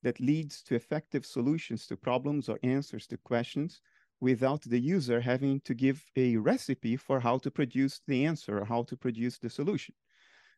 [0.03, 3.81] that leads to effective solutions to problems or answers to questions
[4.21, 8.65] without the user having to give a recipe for how to produce the answer or
[8.65, 9.95] how to produce the solution.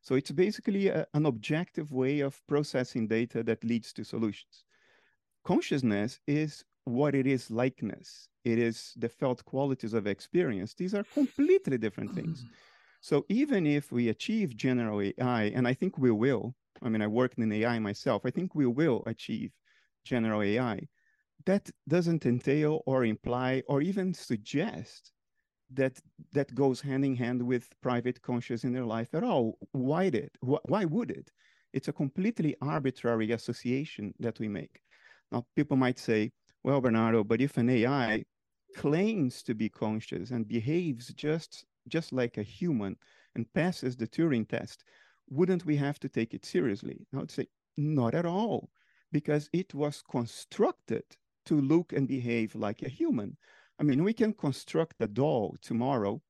[0.02, 4.64] So it's basically a, an objective way of processing data that leads to solutions.
[5.44, 8.28] Consciousness is what it is likeness.
[8.44, 10.74] It is the felt qualities of experience.
[10.74, 12.42] These are completely different things.
[12.42, 12.48] Mm.
[13.00, 17.06] So even if we achieve general AI, and I think we will, I mean, I
[17.06, 19.52] worked in AI myself, I think we will achieve
[20.04, 20.88] general AI
[21.46, 25.12] that doesn't entail or imply or even suggest
[25.72, 26.00] that
[26.32, 29.56] that goes hand in hand with private conscious inner life at all.
[29.72, 30.30] Why did?
[30.40, 31.30] Why would it?
[31.72, 34.80] It's a completely arbitrary association that we make.
[35.30, 38.24] Now, people might say, well, Bernardo, but if an AI
[38.74, 42.96] claims to be conscious and behaves just just like a human
[43.34, 44.84] and passes the Turing test,
[45.28, 47.06] wouldn't we have to take it seriously?
[47.14, 47.46] I would say,
[47.76, 48.70] not at all,
[49.12, 51.04] because it was constructed
[51.46, 53.36] to look and behave like a human.
[53.78, 56.20] I mean, we can construct a doll tomorrow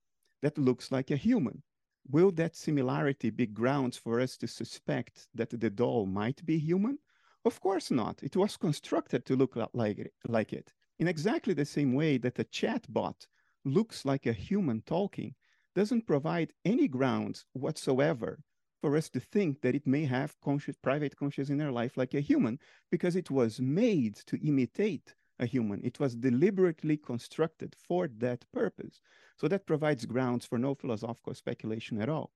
[0.43, 1.62] that looks like a human.
[2.09, 6.99] Will that similarity be grounds for us to suspect that the doll might be human?
[7.44, 8.22] Of course not.
[8.22, 10.12] It was constructed to look like it.
[10.29, 10.72] Like it.
[10.98, 13.26] In exactly the same way that a chatbot
[13.64, 15.35] looks like a human talking,
[15.74, 18.42] doesn't provide any grounds whatsoever
[18.81, 22.20] for us to think that it may have conscious, private conscious inner life like a
[22.20, 22.59] human,
[22.90, 25.81] because it was made to imitate a human.
[25.83, 29.00] It was deliberately constructed for that purpose.
[29.37, 32.33] So that provides grounds for no philosophical speculation at all.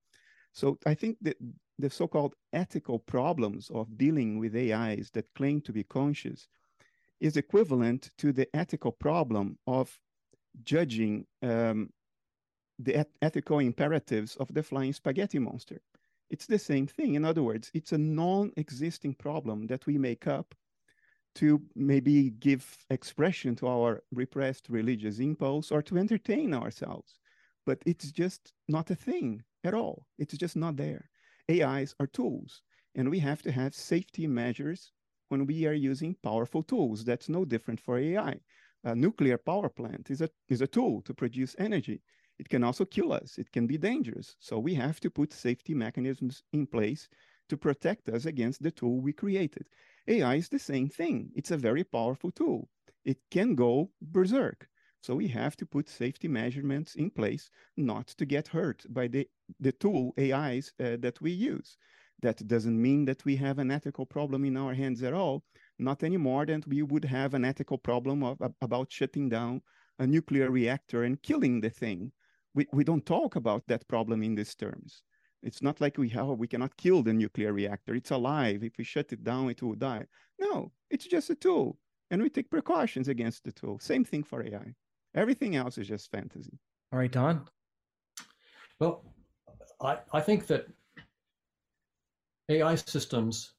[0.54, 1.36] So I think that
[1.80, 6.46] the so-called ethical problems of dealing with AIs that claim to be conscious
[7.20, 9.98] is equivalent to the ethical problem of
[10.62, 11.90] judging um,
[12.78, 15.80] the et ethical imperatives of the flying spaghetti monster.
[16.30, 17.14] It's the same thing.
[17.14, 20.54] In other words, it's a non-existing problem that we make up
[21.34, 27.18] to maybe give expression to our repressed religious impulse or to entertain ourselves.
[27.66, 30.06] But it's just not a thing at all.
[30.18, 31.10] It's just not there.
[31.50, 32.62] AIs are tools,
[32.94, 34.92] and we have to have safety measures
[35.28, 37.04] when we are using powerful tools.
[37.04, 38.40] That's no different for AI.
[38.84, 42.02] A nuclear power plant is a, is a tool to produce energy.
[42.38, 43.38] It can also kill us.
[43.38, 44.36] It can be dangerous.
[44.40, 47.08] So we have to put safety mechanisms in place
[47.48, 49.66] to protect us against the tool we created.
[50.08, 51.30] AI is the same thing.
[51.34, 52.68] It's a very powerful tool.
[53.04, 54.68] It can go berserk.
[55.04, 59.28] So we have to put safety measurements in place not to get hurt by the,
[59.60, 61.76] the tool AIs uh, that we use.
[62.22, 65.44] That doesn't mean that we have an ethical problem in our hands at all,
[65.78, 69.60] not any more than we would have an ethical problem of, about shutting down
[69.98, 72.10] a nuclear reactor and killing the thing.
[72.54, 75.02] We, we don't talk about that problem in these terms.
[75.42, 77.94] It's not like we have we cannot kill the nuclear reactor.
[77.94, 78.64] It's alive.
[78.64, 80.06] If we shut it down, it will die.
[80.38, 81.76] No, it's just a tool.
[82.10, 83.78] And we take precautions against the tool.
[83.80, 84.72] Same thing for AI.
[85.14, 86.58] Everything else is just fantasy.
[86.92, 87.46] All right, Don.
[88.80, 89.04] Well,
[89.80, 90.66] I, I think that
[92.48, 93.52] AI systems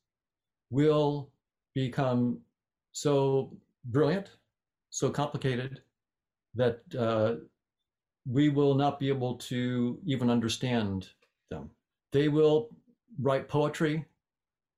[0.70, 1.32] will
[1.74, 2.40] become
[2.92, 3.52] so
[3.86, 4.32] brilliant,
[4.90, 5.82] so complicated
[6.56, 7.36] that uh,
[8.30, 11.10] we will not be able to even understand
[11.50, 11.70] them.
[12.12, 12.70] They will
[13.20, 14.06] write poetry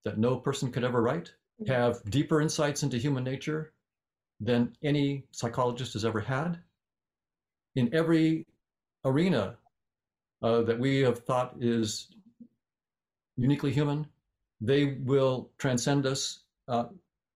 [0.06, 1.72] that no person could ever write, mm-hmm.
[1.72, 3.74] have deeper insights into human nature
[4.40, 6.60] than any psychologist has ever had.
[7.75, 8.45] In every
[9.06, 9.58] arena
[10.41, 12.08] uh, that we have thought is
[13.38, 14.08] uniquely human,
[14.62, 16.86] they will transcend us uh,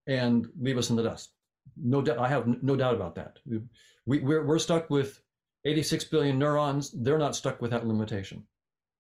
[0.07, 1.31] and leave us in the dust.
[1.77, 3.39] No doubt, I have no doubt about that.
[4.05, 5.21] We, we're, we're stuck with
[5.65, 6.91] 86 billion neurons.
[6.91, 8.43] They're not stuck with that limitation.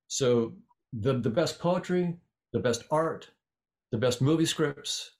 [0.07, 0.53] So
[0.93, 2.17] the, the best poetry,
[2.53, 3.29] the best art,
[3.91, 5.11] the best movie scripts,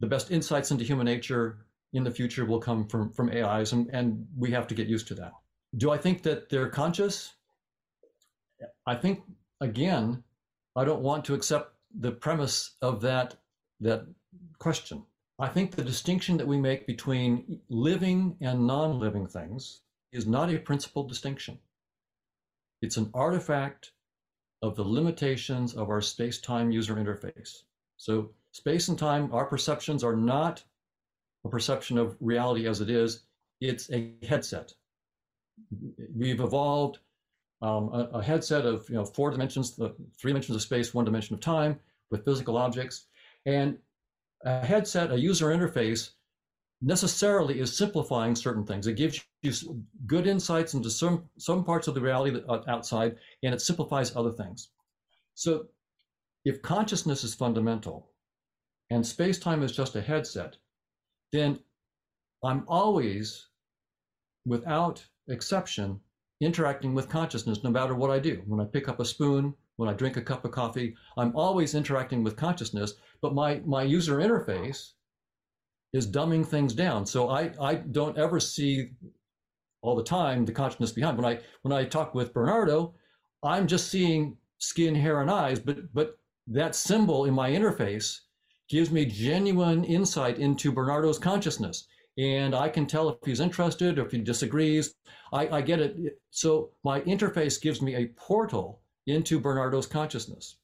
[0.00, 3.88] the best insights into human nature in the future will come from, from AIs, and,
[3.92, 5.32] and we have to get used to that.
[5.76, 7.34] Do I think that they're conscious?
[8.86, 9.22] I think,
[9.60, 10.22] again,
[10.76, 13.36] I don't want to accept the premise of that,
[13.80, 14.06] that
[14.58, 15.04] question.
[15.38, 19.80] I think the distinction that we make between living and non living things
[20.12, 21.58] is not a principal distinction.
[22.82, 23.92] It's an artifact
[24.60, 27.62] of the limitations of our space-time user interface.
[27.96, 30.62] So space and time, our perceptions are not
[31.44, 33.24] a perception of reality as it is,
[33.60, 34.74] it's a headset.
[36.14, 36.98] We've evolved
[37.60, 41.04] um, a, a, headset of you know four dimensions, the three dimensions of space, one
[41.04, 41.78] dimension of time
[42.10, 43.06] with physical objects.
[43.46, 43.78] And
[44.44, 46.10] a headset, a user interface,
[46.82, 48.86] necessarily is simplifying certain things.
[48.86, 49.52] It gives you
[50.06, 54.14] good insights into some, some parts of the reality that, uh, outside, and it simplifies
[54.16, 54.70] other things.
[55.34, 55.66] So
[56.44, 58.10] if consciousness is fundamental
[58.90, 60.56] and space-time is just a headset,
[61.30, 61.60] then
[62.44, 63.46] I'm always,
[64.44, 66.00] without exception,
[66.40, 68.42] interacting with consciousness no matter what I do.
[68.46, 71.74] When I pick up a spoon, when I drink a cup of coffee, I'm always
[71.74, 74.92] interacting with consciousness, but my, my user interface
[75.92, 77.06] is dumbing things down.
[77.06, 78.90] So I, I don't ever see
[79.82, 81.18] all the time the consciousness behind.
[81.18, 82.94] When I when I talk with Bernardo,
[83.42, 88.20] I'm just seeing skin, hair, and eyes, but but that symbol in my interface
[88.68, 91.86] gives me genuine insight into Bernardo's consciousness.
[92.18, 94.94] And I can tell if he's interested or if he disagrees.
[95.32, 96.18] I, I get it.
[96.30, 100.56] So my interface gives me a portal into Bernardo's consciousness.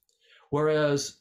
[0.51, 1.19] Whereas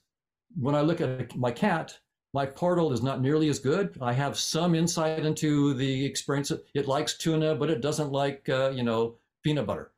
[0.59, 1.97] when I look at my cat,
[2.33, 3.97] my portal is not nearly as good.
[4.01, 6.51] I have some insight into the experience.
[6.73, 9.91] It likes tuna, but it doesn't like, uh, you know, peanut butter.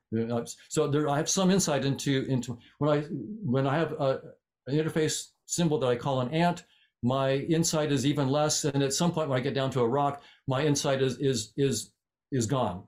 [0.70, 3.02] So there, I have some insight into into when I
[3.44, 4.22] when I have a,
[4.68, 6.64] an interface symbol that I call an ant.
[7.02, 9.88] My insight is even less, and at some point when I get down to a
[9.88, 11.92] rock, my insight is is is
[12.32, 12.84] is gone.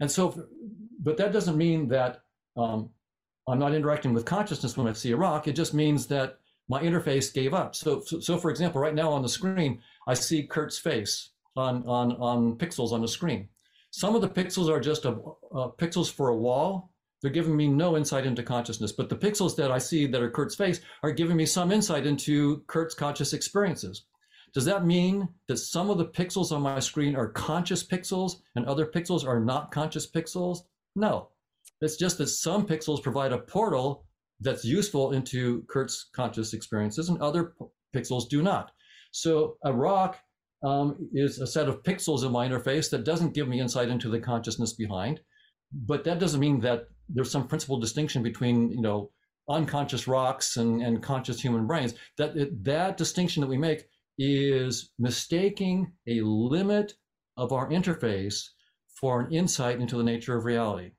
[0.00, 0.46] And so,
[1.02, 2.22] but that doesn't mean that
[2.56, 2.90] um,
[3.48, 5.48] I'm not interacting with consciousness when I see a rock.
[5.48, 6.38] It just means that
[6.68, 7.74] my interface gave up.
[7.74, 11.30] So, so, so, for example, right now on the screen, I see Curt's face.
[11.56, 13.48] on, on, on pixels on the screen.
[13.90, 15.10] Some of the pixels are just a,
[15.52, 16.89] a pixels for a wall.
[17.22, 20.30] They're giving me no insight into consciousness, but the pixels that I see that are
[20.30, 24.06] Curt's face are giving me some insight into Curt's conscious experiences.
[24.54, 28.66] Does that mean that some of the pixels on my screen are conscious pixels and
[28.66, 30.60] other pixels are not conscious pixels?
[30.96, 31.28] No.
[31.80, 34.06] It's just that some pixels provide a portal
[34.40, 37.54] that's useful into Curt's conscious experiences and other
[37.94, 38.72] pixels do not.
[39.12, 40.18] So a rock
[40.64, 44.08] um, is a set of pixels in my interface that doesn't give me insight into
[44.08, 45.20] the consciousness behind.
[45.72, 49.10] But that doesn't mean that there's some principal distinction between, you know,
[49.48, 51.94] unconscious rocks and, and conscious human brains.
[52.18, 52.34] That
[52.64, 53.86] that distinction that we make
[54.18, 56.94] is mistaking a limit
[57.36, 58.48] of our interface
[59.00, 60.92] for an insight into the nature of reality.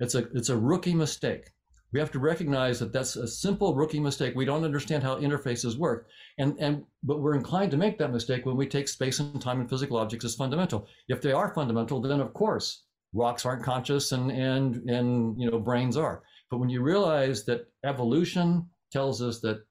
[0.00, 1.50] It's a it's a rookie mistake.
[1.92, 4.34] We have to recognize that that's a simple rookie mistake.
[4.34, 8.44] We don't understand how interfaces work, and and but we're inclined to make that mistake
[8.44, 10.86] when we take space and time and physical objects as fundamental.
[11.08, 12.82] If they are fundamental, then of course
[13.16, 16.22] rocks aren't conscious and and and you know brains are.
[16.50, 19.64] But when you realize that evolution tells us that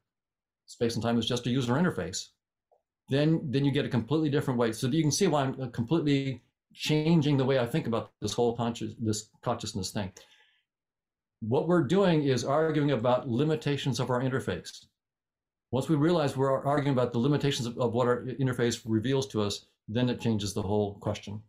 [0.66, 2.30] space and time is just a user interface,
[3.10, 4.72] then then you get a completely different way.
[4.72, 6.42] So you can see why I'm uh, completely
[6.74, 10.12] changing the way I think about this whole conscious this consciousness thing.
[11.42, 14.86] What we're doing is arguing about limitations of our interface.
[15.72, 19.42] Once we realize we're arguing about the limitations of, of what our interface reveals to
[19.42, 21.42] us, then it changes the whole question.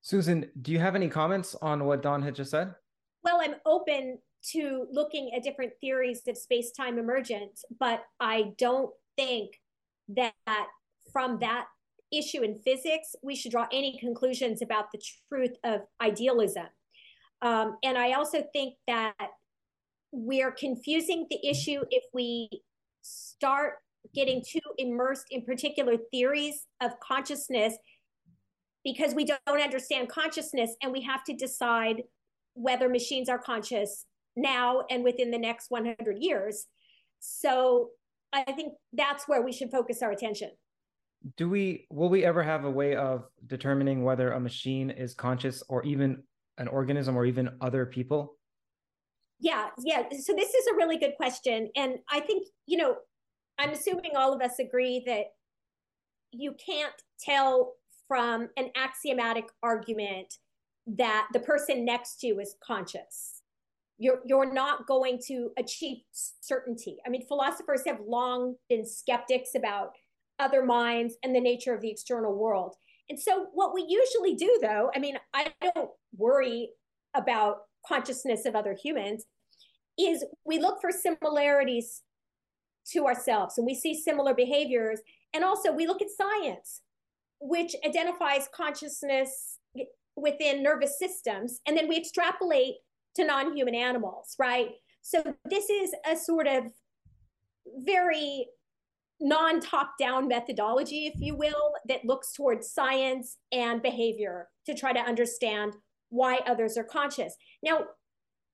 [0.00, 2.74] Susan, do you have any comments on what Don had just said?
[3.22, 4.18] Well, I'm open
[4.52, 9.52] to looking at different theories of space-time emergence, but I don't think
[10.16, 10.32] that
[11.12, 11.66] from that
[12.12, 16.66] issue in physics, we should draw any conclusions about the truth of idealism.
[17.42, 19.14] Um, and I also think that
[20.10, 22.48] we're confusing the issue if we
[23.02, 23.74] start
[24.14, 27.76] getting too immersed in particular theories of consciousness
[28.88, 32.02] because we don't understand consciousness and we have to decide
[32.54, 36.64] whether machines are conscious now and within the next 100 years.
[37.18, 37.90] So
[38.32, 40.52] I think that's where we should focus our attention.
[41.36, 45.62] Do we will we ever have a way of determining whether a machine is conscious
[45.68, 46.22] or even
[46.56, 48.38] an organism or even other people?
[49.38, 50.04] Yeah yeah.
[50.18, 51.68] So this is a really good question.
[51.76, 52.96] And i think you know
[53.58, 55.24] i'm assuming all of us agree that
[56.30, 57.74] you can't tell
[58.08, 60.34] from an axiomatic argument
[60.86, 63.42] that the person next to you is conscious
[63.98, 69.92] you're you're not going to achieve certainty i mean philosophers have long been skeptics about
[70.38, 72.76] other minds and the nature of the external world.
[73.08, 76.70] And so, what we usually do, though, I mean, I don't worry
[77.14, 79.24] about consciousness of other humans,
[79.98, 82.02] is we look for similarities
[82.92, 85.00] to ourselves and we see similar behaviors.
[85.34, 86.82] And also, we look at science,
[87.40, 89.58] which identifies consciousness
[90.16, 91.60] within nervous systems.
[91.66, 92.74] And then we extrapolate
[93.16, 94.70] to non human animals, right?
[95.02, 96.64] So, this is a sort of
[97.78, 98.48] very
[99.20, 104.92] non top down methodology, if you will, that looks towards science and behavior to try
[104.92, 105.74] to understand
[106.10, 107.34] why others are conscious.
[107.62, 107.84] Now,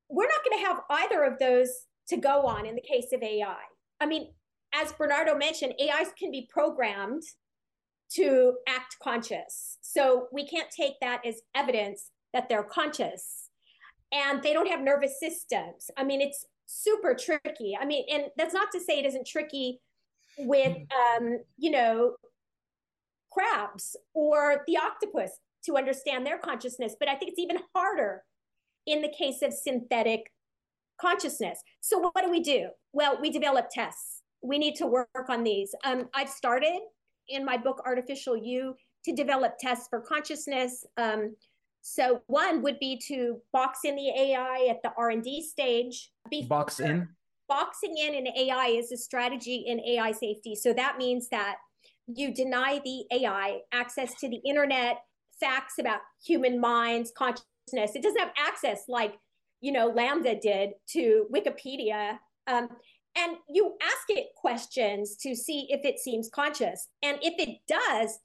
[0.09, 1.70] we're not going to have either of those
[2.09, 3.57] to go on in the case of AI.
[4.01, 4.32] I mean,
[4.74, 7.22] as Bernardo mentioned, AIs can be programmed
[8.12, 9.78] to act conscious.
[9.80, 13.50] So we can't take that as evidence that they're conscious.
[14.12, 15.90] And they don't have nervous systems.
[15.96, 17.76] I mean, it's super tricky.
[17.80, 19.80] I mean, and that's not to say it isn't tricky
[20.38, 21.24] with mm-hmm.
[21.24, 22.16] um, you know
[23.32, 28.22] crabs or the octopus to understand their consciousness but i think it's even harder
[28.86, 30.30] in the case of synthetic
[31.00, 35.42] consciousness so what do we do well we develop tests we need to work on
[35.42, 36.80] these um, i've started
[37.29, 41.35] in my book artificial you to develop tests for consciousness um,
[41.83, 46.11] so one would be to box in the ai at the r&d stage
[46.49, 47.09] box in
[47.49, 50.55] boxing in an AI is a strategy in AI safety.
[50.55, 51.57] So that means that
[52.07, 55.03] you deny the AI access to the internet,
[55.41, 57.95] facts about human minds, consciousness.
[57.95, 59.14] It doesn't have access like,
[59.61, 62.18] you know, LaMDA did to Wikipedia.
[62.47, 62.68] Um,
[63.16, 66.88] and you ask it questions to see if it seems conscious.
[67.02, 68.18] And if it does,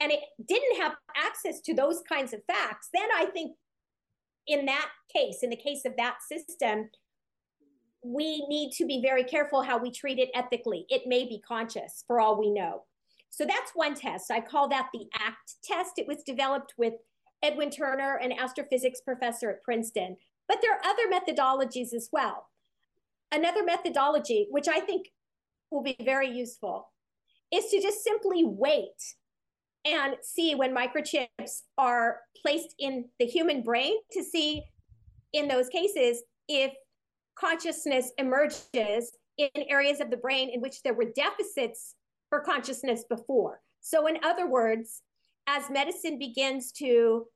[0.00, 3.56] and it didn't have access to those kinds of facts, then I think
[4.46, 6.88] in that case, in the case of that system,
[8.02, 10.86] we need to be very careful how we treat it ethically.
[10.88, 12.84] It may be conscious for all we know.
[13.30, 14.30] So that's one test.
[14.30, 15.92] I call that the ACT test.
[15.98, 16.94] It was developed with
[17.42, 20.16] Edwin Turner, an astrophysics professor at Princeton.
[20.46, 22.46] But there are other methodologies as well.
[23.30, 25.08] Another methodology, which I think
[25.70, 26.90] will be very useful,
[27.52, 29.14] is to just simply wait
[29.84, 34.62] and see when microchips are placed in the human brain to see
[35.32, 36.72] in those cases if
[37.38, 41.94] consciousness emerges in areas of the brain in which there were deficits
[42.28, 43.60] for consciousness before.
[43.80, 45.02] So, in other words,
[45.46, 47.26] as medicine begins to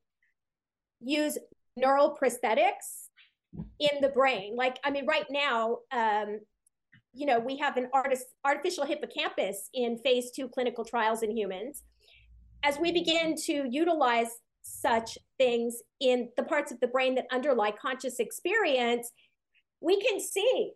[1.01, 1.39] use
[1.77, 3.02] neural prosthetics
[3.79, 6.41] in the brain, like, I mean, right now, um,
[7.13, 11.83] you know, we have an artist, artificial hippocampus in phase two clinical trials in humans.
[12.63, 14.29] As we begin to utilize
[14.63, 19.11] such things in the parts of the brain that underlie conscious experience,
[19.81, 20.73] we can see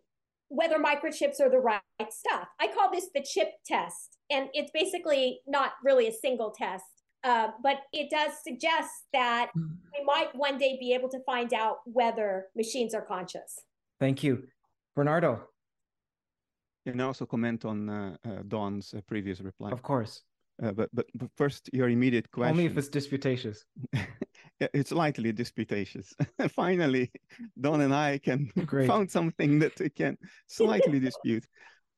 [0.48, 2.48] whether microchips are the right stuff.
[2.60, 6.84] I call this the chip test, and it's basically not really a single test,
[7.26, 9.66] uh, but it does suggest that hmm.
[9.92, 13.60] we might one day be able to find out whether machines are conscious.
[13.98, 14.44] Thank you.
[14.94, 15.48] Bernardo.
[16.86, 19.72] Can I also comment on uh, uh, Don's uh, previous reply?
[19.72, 20.22] Of course.
[20.62, 22.52] Uh, but, but but first, your immediate question.
[22.52, 23.64] Only if it's disputatious.
[24.60, 26.14] it's lightly disputatious.
[26.50, 27.10] Finally,
[27.60, 28.50] Don and I can
[28.86, 30.16] found something that we can
[30.46, 31.44] slightly dispute.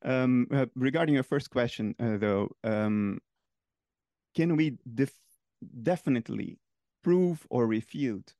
[0.05, 3.21] Um, uh, regarding your first question, uh, though, um,
[4.39, 5.25] can we def-
[5.83, 6.61] definitely
[7.03, 8.37] prove or refute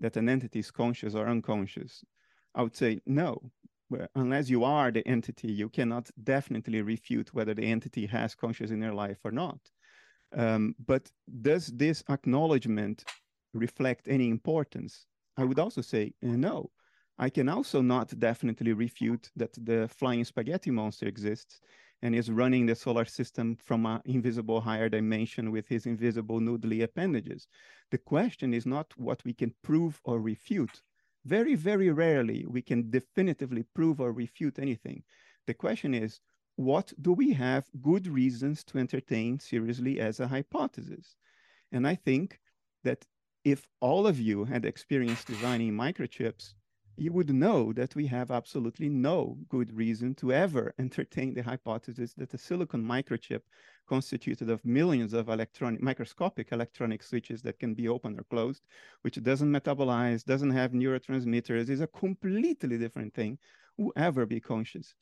[0.00, 2.04] that an entity is conscious or unconscious?
[2.56, 3.52] I would say no.
[4.16, 8.80] Unless you are the entity, you cannot definitely refute whether the entity has conscious in
[8.80, 9.60] their life or not.
[10.36, 11.08] Um, but
[11.40, 13.04] does this acknowledgement
[13.54, 15.06] reflect any importance?
[15.36, 16.70] I would also say uh, no.
[17.16, 21.60] I can also not definitely refute that the flying spaghetti monster exists
[22.02, 26.82] and is running the solar system from an invisible higher dimension with his invisible noodly
[26.82, 27.48] appendages.
[27.90, 30.82] The question is not what we can prove or refute.
[31.24, 35.02] Very, very rarely we can definitively prove or refute anything.
[35.46, 36.20] The question is,
[36.56, 41.16] what do we have good reasons to entertain seriously as a hypothesis?
[41.72, 42.40] And I think
[42.84, 43.06] that
[43.44, 46.54] if all of you had experience designing microchips,
[46.98, 52.12] you would know that we have absolutely no good reason to ever entertain the hypothesis
[52.14, 53.42] that a silicon microchip
[53.88, 58.62] constituted of millions of electronic microscopic electronic switches that can be opened or closed,
[59.02, 63.38] which doesn't metabolize, doesn't have neurotransmitters, is a completely different thing,
[63.76, 64.94] will ever be conscious.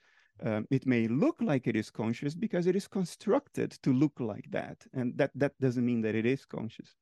[0.43, 4.51] Um, it may look like it is conscious because it is constructed to look like
[4.51, 4.87] that.
[4.93, 6.95] And that, that doesn't mean that it is conscious.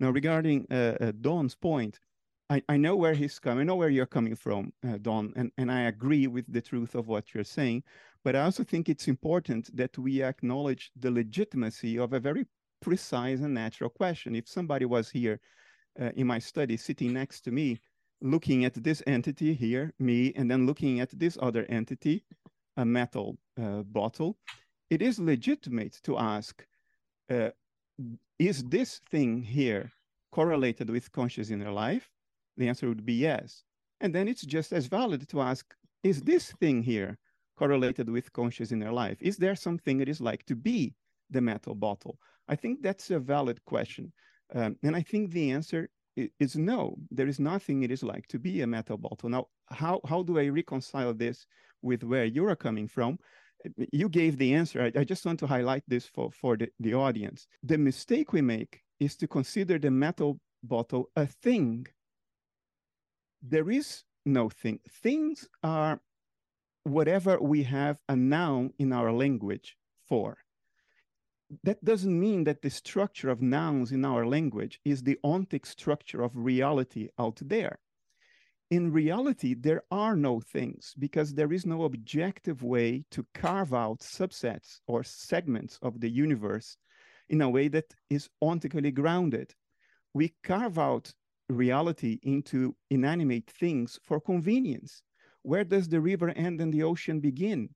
[0.00, 2.00] Now, regarding uh, uh, Don's point,
[2.50, 5.50] I, I know where he's coming, I know where you're coming from, uh, Don, and,
[5.56, 7.84] and I agree with the truth of what you're saying.
[8.22, 12.46] But I also think it's important that we acknowledge the legitimacy of a very
[12.80, 14.34] precise and natural question.
[14.34, 15.40] If somebody was here
[16.00, 17.80] uh, in my study sitting next to me,
[18.20, 22.24] looking at this entity here, me, and then looking at this other entity,
[22.76, 24.36] a metal uh, bottle,
[24.90, 26.66] it is legitimate to ask,
[27.30, 27.50] uh,
[28.38, 29.90] is this thing here
[30.30, 32.10] correlated with conscious inner life?
[32.56, 33.62] The answer would be yes.
[34.00, 37.18] And then it's just as valid to ask, is this thing here
[37.56, 39.18] correlated with conscious inner life?
[39.20, 40.94] Is there something it is like to be
[41.30, 42.18] the metal bottle?
[42.48, 44.12] I think that's a valid question.
[44.54, 48.38] Um, and I think the answer is no, there is nothing it is like to
[48.38, 49.28] be a metal bottle.
[49.28, 51.46] Now, how, how do I reconcile this
[51.82, 53.18] with where you're coming from?
[53.92, 54.82] you gave the answer.
[54.82, 57.46] I, I, just want to highlight this for, for the, the audience.
[57.62, 61.86] The mistake we make is to consider the metal bottle a thing.
[63.46, 64.80] There is no thing.
[64.88, 66.00] Things are
[66.82, 69.76] whatever we have a noun in our language
[70.08, 70.38] for.
[71.62, 76.22] That doesn't mean that the structure of nouns in our language is the ontic structure
[76.22, 77.78] of reality out there
[78.70, 84.00] in reality, there are no things because there is no objective way to carve out
[84.00, 86.76] subsets or segments of the universe
[87.28, 89.54] in a way that is ontically grounded.
[90.12, 91.12] We carve out
[91.48, 95.02] reality into inanimate things for convenience.
[95.42, 97.70] Where does the river end and the ocean begin?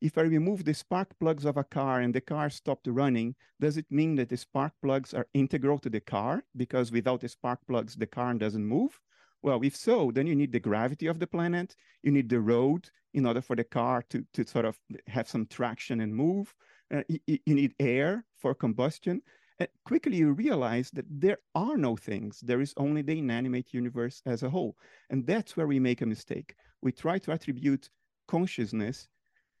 [0.00, 3.76] If I remove the spark plugs of a car and the car stopped running, does
[3.76, 6.44] it mean that the spark plugs are integral to the car?
[6.56, 9.00] Because without the spark plugs, the car doesn't move?
[9.42, 12.90] Well, if so, then you need the gravity of the planet, you need the road
[13.14, 16.54] in order for the car to, to sort of have some traction and move.
[16.92, 19.20] Uh, you, you, need air for combustion.
[19.60, 22.40] And quickly you realize that there are no things.
[22.40, 24.76] There is only the inanimate universe as a whole.
[25.10, 26.54] And that's where we make a mistake.
[26.80, 27.90] We try to attribute
[28.28, 29.08] consciousness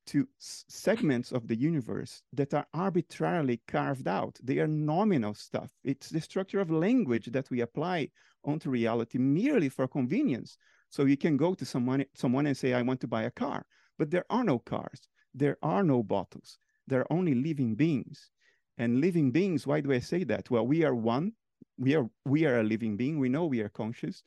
[0.06, 4.38] to segments of the universe that are arbitrarily carved out.
[4.42, 5.70] They are nominal stuff.
[5.84, 8.08] It's the structure of language that we apply
[8.44, 10.56] onto reality merely for convenience.
[10.88, 13.66] So you can go to someone, someone and say, I want to buy a car,
[13.98, 15.08] but there are no cars.
[15.34, 16.58] There are no bottles.
[16.86, 18.30] There are only living beings.
[18.78, 20.50] And living beings, why do I say that?
[20.50, 21.32] Well, we are one.
[21.76, 23.18] We are we are a living being.
[23.18, 24.22] We know we are conscious,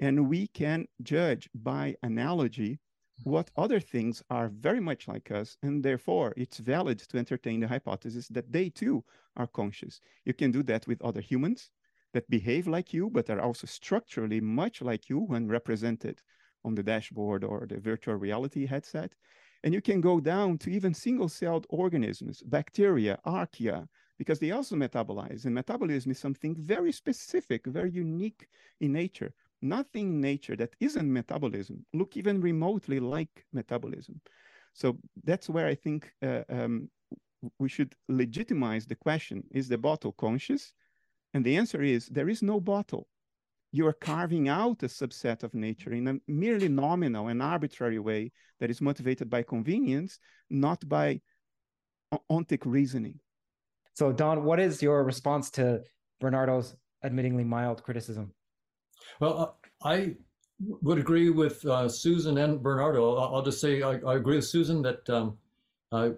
[0.00, 2.80] and we can judge by analogy
[3.24, 7.68] what other things are very much like us, and therefore it's valid to entertain the
[7.68, 9.04] hypothesis that they too
[9.36, 10.00] are conscious.
[10.24, 11.70] You can do that with other humans
[12.12, 16.20] that behave like you, but are also structurally much like you when represented
[16.64, 19.14] on the dashboard or the virtual reality headset.
[19.64, 23.86] And you can go down to even single-celled organisms, bacteria, archaea,
[24.18, 25.44] because they also metabolize.
[25.44, 28.48] And metabolism is something very specific, very unique
[28.80, 29.32] in nature.
[29.60, 34.20] Nothing in nature that isn't metabolism look even remotely like metabolism.
[34.74, 36.88] So that's where I think uh, um,
[37.58, 40.74] we should legitimize the question, is the bottle conscious?
[41.34, 43.06] And the answer is there is no bottle.
[43.72, 48.30] You are carving out a subset of nature in a merely nominal and arbitrary way
[48.60, 50.18] that is motivated by convenience,
[50.50, 51.20] not by
[52.30, 53.18] ontic reasoning.
[53.94, 55.82] So, Don, what is your response to
[56.20, 58.32] Bernardo's admittingly mild criticism?
[59.20, 60.16] Well, uh, I
[60.60, 63.16] would agree with uh, Susan and Bernardo.
[63.16, 65.36] I'll, I'll just say I, I, agree with Susan that um,
[65.90, 66.10] uh,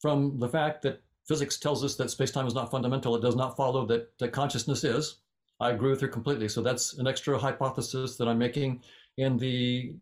[0.00, 3.56] from the fact that physics tells us that space-time is not fundamental, it does not
[3.56, 5.20] follow that, that consciousness is.
[5.60, 6.48] I agree with her completely.
[6.48, 8.82] So that's an extra hypothesis that I'm making.
[9.18, 9.94] And the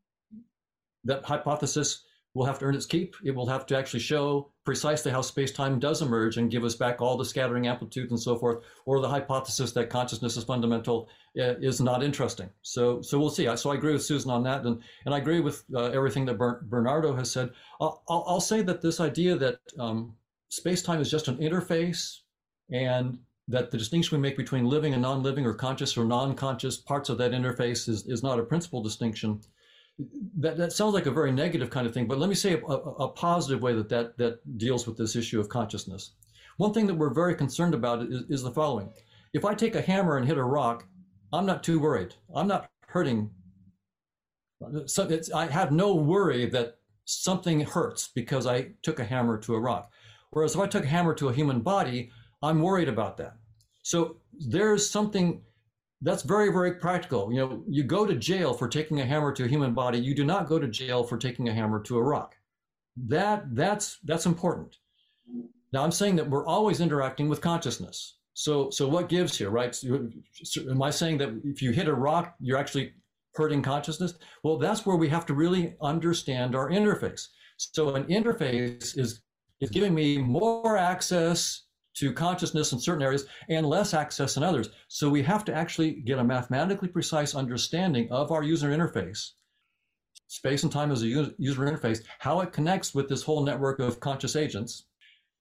[1.04, 2.04] that hypothesis
[2.34, 3.16] will have to earn its keep.
[3.24, 7.00] It will have to actually show precisely how space-time does emerge and give us back
[7.00, 11.08] all the scattering amplitudes and so forth, or the hypothesis that consciousness is fundamental
[11.40, 12.50] uh, is not interesting.
[12.62, 13.48] So, so we'll see.
[13.56, 16.38] So I agree with Susan on that, and and I agree with uh, everything that
[16.68, 17.50] Bernardo has said.
[17.80, 20.14] I'll, I'll, I'll say that this idea that um,
[20.50, 22.18] space-time is just an interface,
[22.70, 27.08] and that the distinction we make between living and non-living, or conscious or non-conscious parts
[27.08, 29.40] of that interface, is is not a principal distinction
[30.38, 32.64] that, that sounds like a very negative kind of thing, but let me say a,
[32.64, 36.12] a, a, positive way that, that that deals with this issue of consciousness.
[36.56, 38.90] One thing that we're very concerned about is, is the following.
[39.32, 40.86] If I take a hammer and hit a rock,
[41.32, 42.14] I'm not too worried.
[42.34, 43.30] I'm not hurting.
[44.86, 49.60] So I have no worry that something hurts because I took a hammer to a
[49.60, 49.92] rock.
[50.30, 52.10] Whereas if I took a hammer to a human body,
[52.42, 53.36] I'm worried about that.
[53.82, 55.42] So there's something
[56.02, 57.32] that's very, very practical.
[57.32, 59.98] You know, you go to jail for taking a hammer to a human body.
[59.98, 62.36] You do not go to jail for taking a hammer to a rock.
[62.96, 64.76] That that's that's important.
[65.72, 68.18] Now I'm saying that we're always interacting with consciousness.
[68.34, 69.74] So so what gives here, right?
[69.74, 70.08] So,
[70.70, 72.92] am I saying that if you hit a rock, you're actually
[73.34, 74.14] hurting consciousness?
[74.42, 77.26] Well, that's where we have to really understand our interface.
[77.56, 79.22] So an interface is
[79.60, 81.67] is giving me more access
[81.98, 84.70] to consciousness in certain areas and less access in others.
[84.88, 89.32] So we have to actually get a mathematically precise understanding of our user interface,
[90.28, 94.00] space and time as a user interface, how it connects with this whole network of
[94.00, 94.84] conscious agents,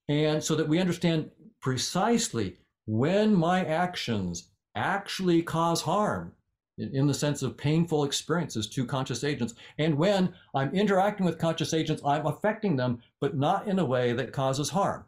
[0.09, 1.29] and so that we understand
[1.61, 6.31] precisely when my actions actually cause harm
[6.77, 9.55] in the sense of painful experiences to conscious agents.
[9.79, 14.13] And when I'm interacting with conscious agents, I'm affecting them, but not in a way
[14.13, 15.05] that causes harm.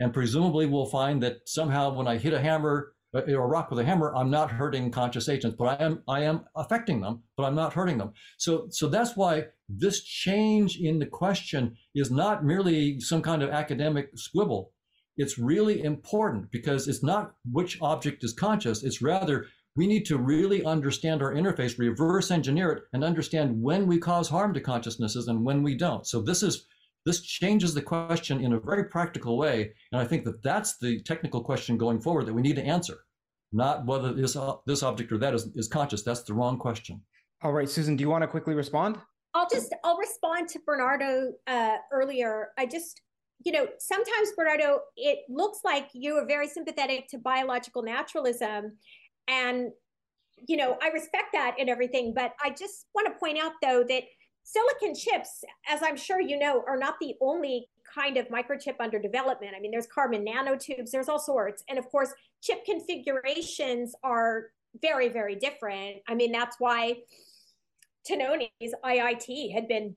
[0.00, 3.70] And presumably we'll find that somehow when I hit a hammer uh, or a rock
[3.70, 7.22] with a hammer, I'm not hurting conscious agents, but I am I am affecting them,
[7.36, 8.12] but I'm not hurting them.
[8.38, 13.50] So so that's why this change in the question is not merely some kind of
[13.50, 14.72] academic squibble.
[15.16, 18.82] It's really important because it's not which object is conscious.
[18.82, 19.46] It's rather
[19.76, 24.28] we need to really understand our interface, reverse engineer it, and understand when we cause
[24.28, 26.06] harm to consciousnesses and when we don't.
[26.06, 26.66] So this is
[27.06, 29.72] this changes the question in a very practical way.
[29.92, 32.98] And I think that that's the technical question going forward that we need to answer,
[33.52, 36.02] not whether this, uh, this object or that is, is conscious.
[36.02, 37.00] That's the wrong question.
[37.42, 38.98] All right, Susan, do you want to quickly respond?
[39.34, 42.48] I'll just, I'll respond to Bernardo uh, earlier.
[42.58, 43.00] I just,
[43.44, 48.76] you know, sometimes Bernardo, it looks like you are very sympathetic to biological naturalism.
[49.28, 49.70] And,
[50.48, 53.84] you know, I respect that and everything, but I just want to point out though
[53.88, 54.02] that
[54.42, 58.98] silicon chips, as I'm sure you know, are not the only kind of microchip under
[58.98, 59.54] development.
[59.56, 61.64] I mean, there's carbon nanotubes, there's all sorts.
[61.68, 62.12] And of course,
[62.42, 65.98] chip configurations are very, very different.
[66.08, 66.98] I mean, that's why
[68.08, 69.96] Tononi's IIT had been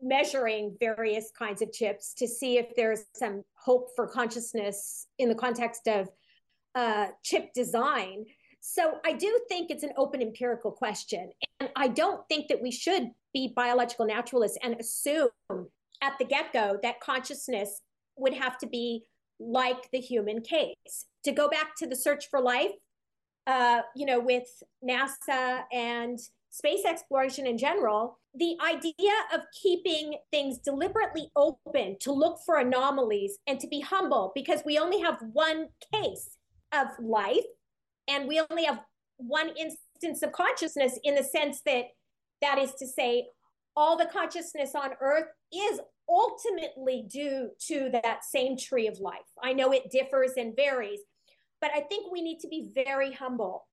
[0.00, 5.34] measuring various kinds of chips to see if there's some hope for consciousness in the
[5.34, 6.08] context of
[6.74, 8.24] uh, chip design.
[8.60, 11.30] So I do think it's an open empirical question.
[11.62, 15.28] And I don't think that we should be biological naturalists and assume
[16.02, 17.82] at the get go that consciousness
[18.16, 19.04] would have to be
[19.38, 21.06] like the human case.
[21.22, 22.72] To go back to the search for life,
[23.46, 24.48] uh, you know, with
[24.84, 26.18] NASA and
[26.50, 33.38] space exploration in general, the idea of keeping things deliberately open to look for anomalies
[33.46, 36.38] and to be humble because we only have one case
[36.72, 37.46] of life
[38.08, 38.80] and we only have
[39.18, 39.78] one instance
[40.22, 41.84] of consciousness in the sense that
[42.40, 43.26] that is to say
[43.76, 49.20] all the consciousness on earth is ultimately due to that same tree of life.
[49.42, 51.00] I know it differs and varies,
[51.60, 53.66] but I think we need to be very humble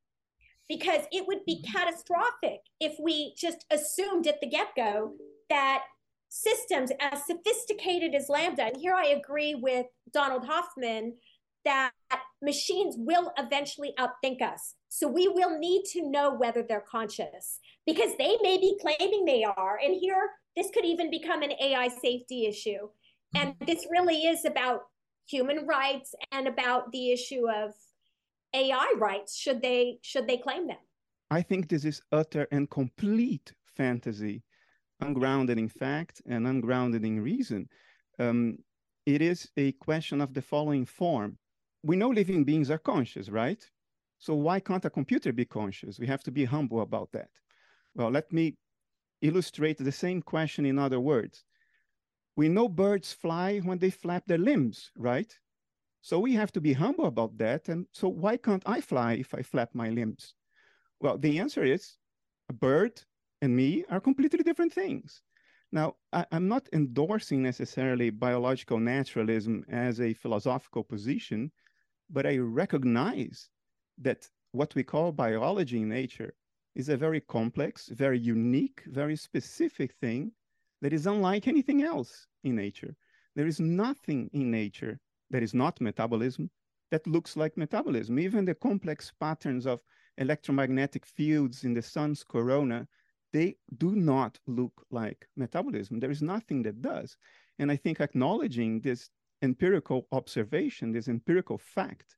[0.70, 1.78] because it would be mm-hmm.
[1.78, 5.14] catastrophic if we just assumed at the get go
[5.50, 5.84] that
[6.30, 11.16] systems as sophisticated as LaMDA, and here I agree with Donald Hoffman,
[11.66, 11.92] that
[12.42, 14.76] machines will eventually outthink us.
[14.90, 19.44] So we will need to know whether they're conscious because they may be claiming they
[19.44, 19.80] are.
[19.84, 22.90] And here, this could even become an AI safety issue.
[23.36, 24.82] And this really is about
[25.28, 27.74] human rights and about the issue of
[28.54, 30.78] AI rights should they should they claim them?
[31.30, 34.44] I think this is utter and complete fantasy,
[35.00, 37.70] ungrounded in fact and ungrounded in reason.
[38.18, 38.58] Um,
[39.06, 41.38] it is a question of the following form.
[41.84, 43.64] We know living beings are conscious, right?
[44.20, 45.98] So why can't a computer be conscious?
[45.98, 47.30] We have to be humble about that.
[47.96, 48.58] Well, let me
[49.22, 51.46] illustrate the same question in other words.
[52.36, 55.34] We know birds fly when they flap their limbs, right?
[56.02, 57.70] So we have to be humble about that.
[57.70, 60.36] And so why can't I fly if I flap my limbs?
[61.00, 61.98] Well, the answer is
[62.50, 63.02] a bird
[63.42, 65.22] and me are completely different things.
[65.72, 71.52] Now, I, am not endorsing necessarily biological naturalism as a philosophical position,
[72.10, 73.50] but I recognize
[74.00, 76.34] that what we call biology in nature
[76.76, 80.32] is a very complex, very unique, very specific thing
[80.82, 82.96] that is unlike anything else in nature.
[83.36, 86.50] There is nothing in nature that is not metabolism
[86.92, 88.20] that looks like metabolism.
[88.20, 89.82] Even the complex patterns of
[90.18, 92.88] electromagnetic fields in the sun's corona,
[93.32, 96.00] they do not look like metabolism.
[96.00, 97.18] There is nothing that does.
[97.60, 99.10] And I think acknowledging this
[99.42, 102.18] empirical observation, this empirical fact,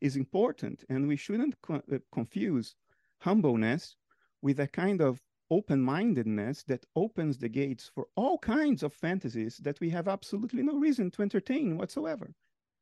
[0.00, 0.84] is important.
[0.88, 2.74] And we shouldn't co- uh, confuse
[3.18, 3.96] humbleness
[4.42, 5.20] with a kind of
[5.50, 10.62] open mindedness that opens the gates for all kinds of fantasies that we have absolutely
[10.62, 12.32] no reason to entertain whatsoever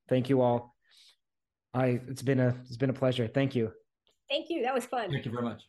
[0.08, 0.74] thank you all.
[1.74, 3.28] I it's been a it's been a pleasure.
[3.28, 3.72] Thank you.
[4.28, 4.62] Thank you.
[4.62, 5.10] That was fun.
[5.10, 5.68] Thank you very much.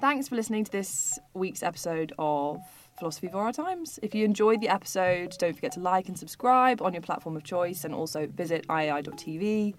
[0.00, 2.58] Thanks for listening to this week's episode of
[2.98, 3.98] Philosophy for Our Times.
[4.02, 7.44] If you enjoyed the episode, don't forget to like and subscribe on your platform of
[7.44, 9.74] choice and also visit iai.tv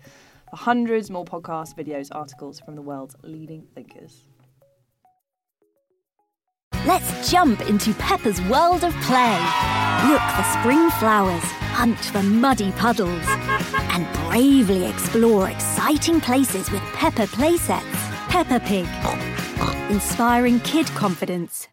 [0.49, 4.23] for hundreds more podcasts, videos, articles from the world's leading thinkers.
[6.85, 9.37] Let's jump into Peppa's world of play.
[10.07, 11.43] Look for spring flowers,
[11.73, 13.25] hunt for muddy puddles,
[13.91, 17.83] and bravely explore exciting places with Peppa playsets.
[18.29, 18.87] Peppa Pig,
[19.91, 21.67] inspiring kid confidence.